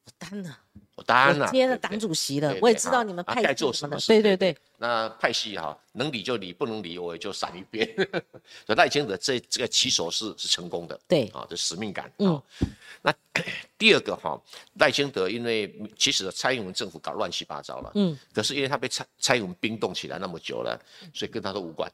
[0.05, 0.61] 我担了。
[0.97, 3.97] 我当然接了党主席了，我也知道你们派该做什么。
[4.07, 7.85] 对对对，那派系哈，能理就理，不能理我也就闪一边。
[8.65, 12.13] 所以赖清德这这个起手是是成功的，对啊，这使命感。
[12.19, 12.41] 嗯，
[13.03, 13.13] 那
[13.77, 14.41] 第二个哈，
[14.75, 20.81] 赖清德因为其实蔡英文政府搞乱七八糟了，嗯，可是因为他被蔡蔡英文冰冻起来那么久了，
[21.13, 21.91] 所以跟他都无关。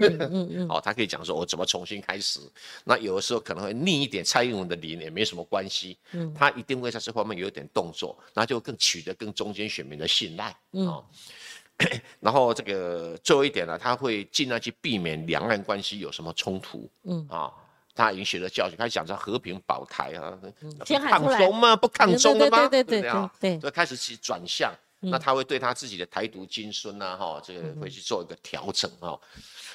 [0.00, 2.40] 嗯嗯嗯， 哦，他可以讲说我怎么重新开始。
[2.84, 5.96] 那有的时候可能会逆一点蔡英文的理，也没什么关系。
[6.12, 8.14] 嗯，他一定会在这方面有一点动作。
[8.34, 10.46] 那那就更取得更中间选民的信赖
[10.84, 10.98] 啊，
[12.20, 17.26] 然后这个最后一点呢，他会尽量去避免两岸关系有什么冲突，嗯。
[17.28, 17.52] 啊，
[17.94, 20.38] 他已经学了教训，开始讲着和平保台啊，
[20.86, 21.76] 抗中吗？
[21.76, 22.68] 不抗中的吗？
[22.68, 29.18] 对对对对对，就开始去转向，那他会对他自己的台独金孙呐，哈，这个会去做一个调整啊。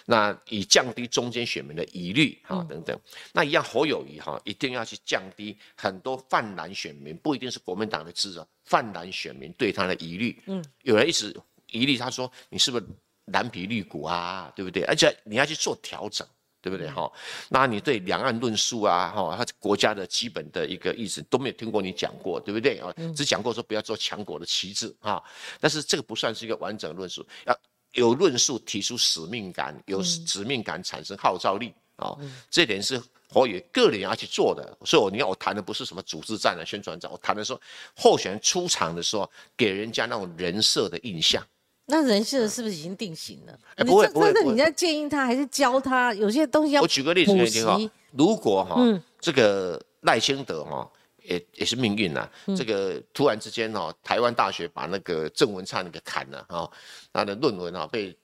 [0.06, 2.98] 那以降低中间选民的疑虑哈等等，
[3.34, 10.42] 那一样侯友谊哈一定要去降低很多泛蓝选民，不一定是国民党的支持，泛蓝选民对他的疑虑。
[10.46, 11.36] 嗯，有人一直
[11.72, 12.86] 疑虑，他说你是不是
[13.26, 14.84] 蓝皮绿骨啊，对不对？
[14.84, 16.28] 而且你要去做调整，
[16.62, 17.12] 对不对哈？
[17.50, 22.94] 那你对两岸论述啊，哈，他国家的基本的一个意思都没有听过你讲过，对不对啊？
[23.16, 25.22] 只讲过说不要做强国的旗帜啊，
[25.60, 27.58] 但是这个不算是一个完整论述，要。
[27.94, 32.16] 有论述提出使命感，有使命感产生号召力啊，
[32.48, 33.02] 这点是
[33.34, 34.78] 我与个人要去做的。
[34.86, 37.60] 所以，我你看我谈的不是什么组织战啊、宣传战，我谈的说
[37.96, 41.44] 候选人出场的时候给人家那种人设的印象。
[41.88, 43.60] 那人设是不是已经定型了？
[43.86, 46.14] 不会不会，那你在建议他还是教他？
[46.14, 47.80] 有些东西要我举个例子给你听哈。
[48.12, 48.78] 如果哈
[49.20, 50.90] 这个赖清德哈。
[51.28, 56.72] 也也是命运呐，这个突然之间哦，台湾大学把那个郑文灿给砍了哈，
[57.12, 58.18] 他的论文啊被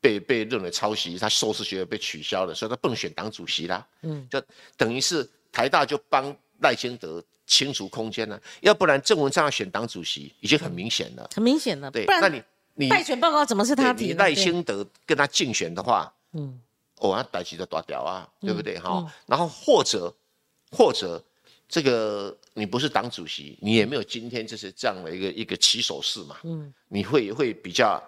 [0.00, 3.86] 被被认为抄袭，他硕士学位被取消了，所以他不能选党主席啦。
[4.02, 4.42] 嗯，就
[4.76, 11.88] 等于是台大就帮赖清德清除空间了，要不然郑文灿要选党主席已经很明显了，很明显了。
[11.92, 12.42] 对，那你
[12.78, 14.12] 你败选报告怎么是他提？
[14.14, 16.60] 赖清德跟他竞选的话，嗯，
[16.98, 19.04] 哦，他逮起的大屌啊，对不对哈？
[19.26, 20.14] 然后或者
[20.70, 21.22] 或者。
[21.70, 28.02] 这个你不是党主席，你也没有今天就是这样的一个一个起手式嘛，嗯，你会会比较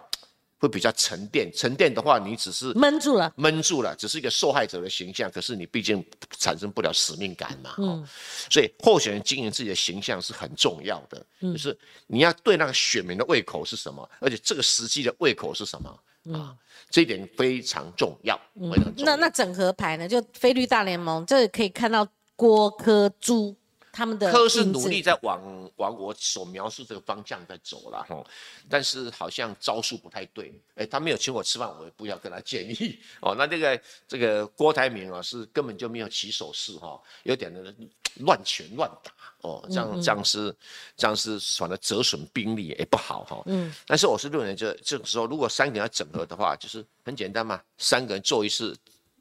[0.61, 6.05] 会比较沉淀，沉淀的话，你只是闷住了，闷住了，只是一个受害者的形象，可是你毕竟
[6.39, 8.07] 产生不了使命感嘛，嗯，
[8.49, 11.77] 所以候选人经营自己的形象是很重要的，就是
[12.07, 16.55] 你要对那个选民的胃口是什么，而且这个时机的胃口是什么啊，
[16.91, 19.05] 这一点非常重要，非常重要。
[19.07, 20.07] 那那整合牌呢？
[20.07, 22.07] 就菲律大联盟，这可以看到。
[22.41, 23.55] 郭科朱
[23.93, 25.41] 他们的科是努力在往
[25.77, 28.25] 往我所描述这个方向在走了哈，
[28.69, 33.35] 但是好像招数不太对，哎，他没有请我吃饭，我也不要跟他建议哦。
[33.37, 37.75] 那这个这个郭台铭啊，是根本就没有起手势哈，有点的
[38.21, 39.13] 乱拳乱打
[39.43, 40.55] 哦，这样这样是
[40.97, 43.43] 这样是反正折损兵力也不好哈。
[43.47, 48.77] 嗯，但是我是认为这这个时候如果三个人要整合的话，就是很简单嘛，三个人做一次，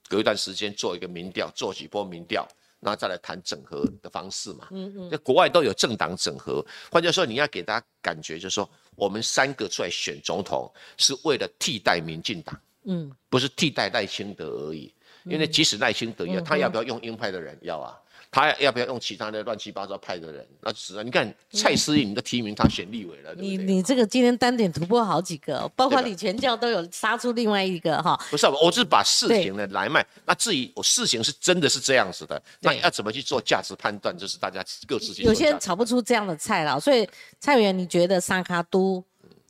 [0.07, 2.47] 隔一段时间做一个民调，做几波民调。
[2.79, 4.67] 那再来谈整合的方式嘛。
[4.71, 14.93] 嗯嗯，国外都有政党整合，换句话说，你要给大家感觉就是说，我们三个出来选总统是为了替代民进党，嗯，不是替代赖清德而已。
[15.25, 17.99] 因为即使赖清德要，他要不要用鹰派的人要啊？
[18.31, 20.47] 他要不要用其他的乱七八糟派的人？
[20.61, 23.33] 那是啊，你看蔡思颖的提名，他选立委了。
[23.35, 28.19] 你你这个今天单点突破好几个，包括李全教都有杀出另外一个哈。
[28.29, 30.05] 不是，我是把事情的来脉。
[30.25, 35.23] 那至于我事情是真的是这样子的，那要怎么去做价值判断，就是大家各自去。
[35.23, 39.03] 有些人炒不出这样的菜了，所以蔡委员，你觉得沙卡都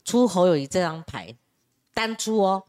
[0.06, 1.36] 出侯友谊这张牌
[1.94, 2.64] 单出哦，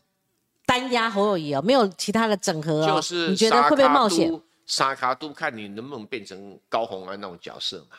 [0.66, 4.28] 单压侯友谊哦，没有其他的整合哦，就是你觉得会不会冒险？
[4.70, 7.96] 沙卡都看你能不能变成高红安那种角色嘛？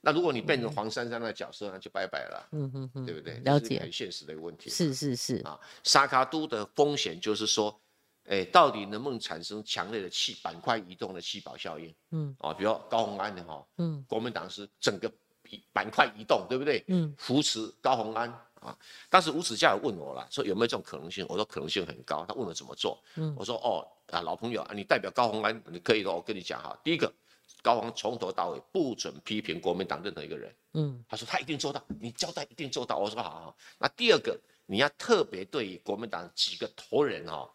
[0.00, 2.48] 那如果你变成黄珊珊那角色，那就拜拜了。
[2.52, 3.34] 嗯嗯嗯，对不对？
[3.40, 4.70] 了解，很现实的一个问题。
[4.70, 7.78] 是是是啊，沙卡都的风险就是说，
[8.24, 11.94] 哎，到底能不能产生强烈的气板块移动的气保效应？
[12.12, 15.12] 嗯，啊，比如高红安的哈，嗯，国民党是整个
[15.70, 16.82] 板块移动，对不对？
[16.88, 18.32] 嗯，扶持高红安。
[18.62, 18.76] 啊！
[19.10, 21.24] 当时吴子嘉有问我了，说有没有这种可能性？
[21.28, 22.24] 我说可能性很高。
[22.26, 26.10] 他问我怎么做，嗯我说哦啊，老朋友啊，你代表高鸿安，你可以的。
[26.12, 27.12] 我跟你讲哈，第一个，
[27.62, 30.54] 高鸿从头到尾不准批评国民党任何一个人。
[30.74, 32.98] 嗯，他说他一定做到，你交代一定做到。
[32.98, 33.56] 我说好好。
[33.78, 37.50] 那第二个，你要特别对国民党几个头人哈，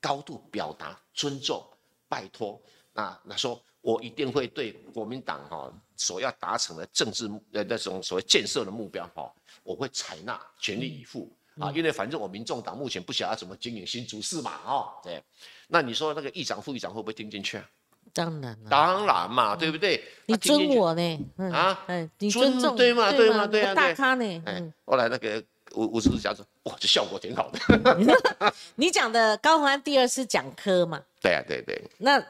[0.00, 1.64] 高度表达尊重，
[2.08, 2.60] 拜托。
[2.92, 3.62] 那那说。
[3.80, 9.32] 我一定会对国民党哈所要达成的政治呃那种所谓建设的目标哈，
[9.62, 15.22] 我会采纳全力以赴啊，因为反正我民众党目前不晓得怎么经营新竹市嘛哦，对，
[15.68, 17.64] 那你说那个议长副议长会不会听进去啊？
[18.12, 20.02] 当然了，当然嘛，对不对？
[20.26, 21.26] 你尊我呢？
[21.52, 23.10] 啊，哎，你尊重对吗？
[23.12, 23.46] 对吗？
[23.46, 24.42] 对啊，大咖呢？
[24.46, 25.42] 哎，后来那个
[25.74, 28.52] 吴吴志讲说，哇，这效果挺好的。
[28.76, 31.02] 你讲的高鸿安第二次讲科嘛？
[31.20, 31.82] 对啊，对对。
[31.98, 32.22] 那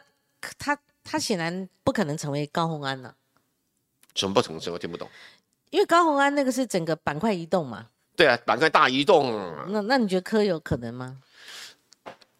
[0.59, 0.78] 他。
[1.10, 3.14] 他显然不可能成为高鸿安了，
[4.14, 4.60] 什么不成？
[4.70, 5.09] 我听不懂。
[5.70, 7.86] 因为高鸿安那个是整个板块移动嘛。
[8.18, 9.32] 对啊，板块大移动。
[9.68, 11.16] 那那你觉得柯有可能吗？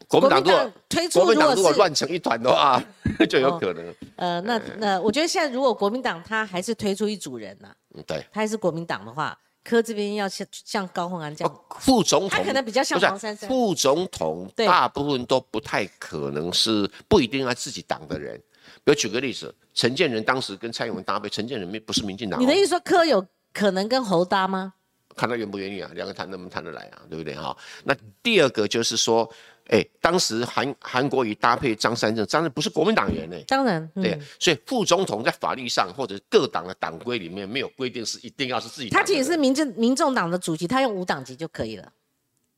[0.09, 2.82] 国民党如果推出，国民党如果乱成一团的话，
[3.30, 3.94] 就有可能。
[4.16, 7.68] 呃，那那我觉得现在如果国民党他还是推出一组人呐，
[8.06, 9.38] 对，他还是国民党的话。
[9.64, 13.46] 科这边要像像高鸿安这样，副总统他可能比较像黄珊珊。
[13.46, 18.40] 副总统大部分都不太可能是不一定要自己党的人。
[18.82, 22.40] 比如举个例子，陈建仁当时跟蔡英文搭配，陈建仁不是民进党。
[22.40, 23.22] 你的意思说柯有
[23.52, 24.72] 可能跟侯搭吗？
[25.19, 27.55] 看他愿不愿意啊，两个谈能不能谈得来啊，对不对哈？
[27.85, 29.28] 那第二个就是说。
[29.70, 33.36] 哎，当时韩韩国瑜搭配张三正，张三不是国民党员呢。
[33.47, 38.89] 当然，对，所以副总统在法律上或者各党的党规里面没有规定是一定要是自己。
[38.89, 41.93] 他其实是民政民众党的主席，他用五党籍就可以了。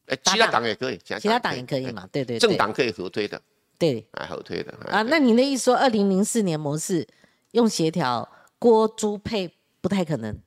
[0.07, 2.09] 哎，其他党也可以，其他党也可以嘛？
[2.13, 3.43] 对对，政党可以合推的。
[3.77, 4.73] 对，哎，合推的。
[4.89, 7.05] 啊，那你的意思说，二零零四年模式
[7.51, 8.31] 用协调
[8.61, 10.39] 郭朱配不太可能。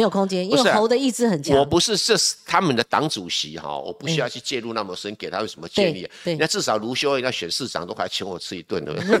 [0.00, 1.54] 没有空间，因为侯的意志很强。
[1.58, 6.08] 我不是这是他们的党主席哈，我不需要去介入那么深，给他有什么建议？
[6.38, 9.20] 那至少卢修要选市长都还请我吃一顿，对不对？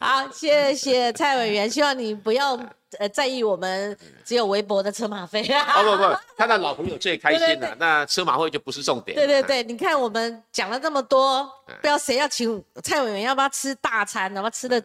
[0.00, 2.58] 好，谢谢蔡委员，希望你不要
[2.98, 5.64] 呃在意我们只有微薄的车马费啊。
[5.80, 9.16] 不不不，看到老朋友最开心了， 那车马费就不是重点。
[9.16, 14.34] 对对对，你看我们讲了这么多，不知道谁要请蔡委员，要不要吃大餐？
[14.34, 14.82] 要不要吃的？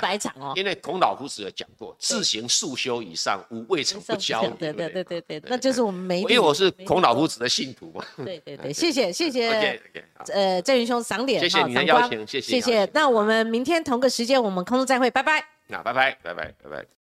[0.00, 4.46] 百场哦，因为孔老夫子有讲过，自行速修以上，无未曾不教。
[4.58, 8.04] 对对对对对，那就是我们没因为我是孔老夫子的信徒嘛。
[8.24, 9.80] 对对对， 谢谢 谢谢。
[10.32, 12.88] 呃，郑云兄赏脸，谢谢你的邀请，谢谢谢谢。
[12.92, 15.44] 那我们明天同个时间，我们空中再会，拜拜。
[15.66, 16.84] 那拜拜拜拜拜拜。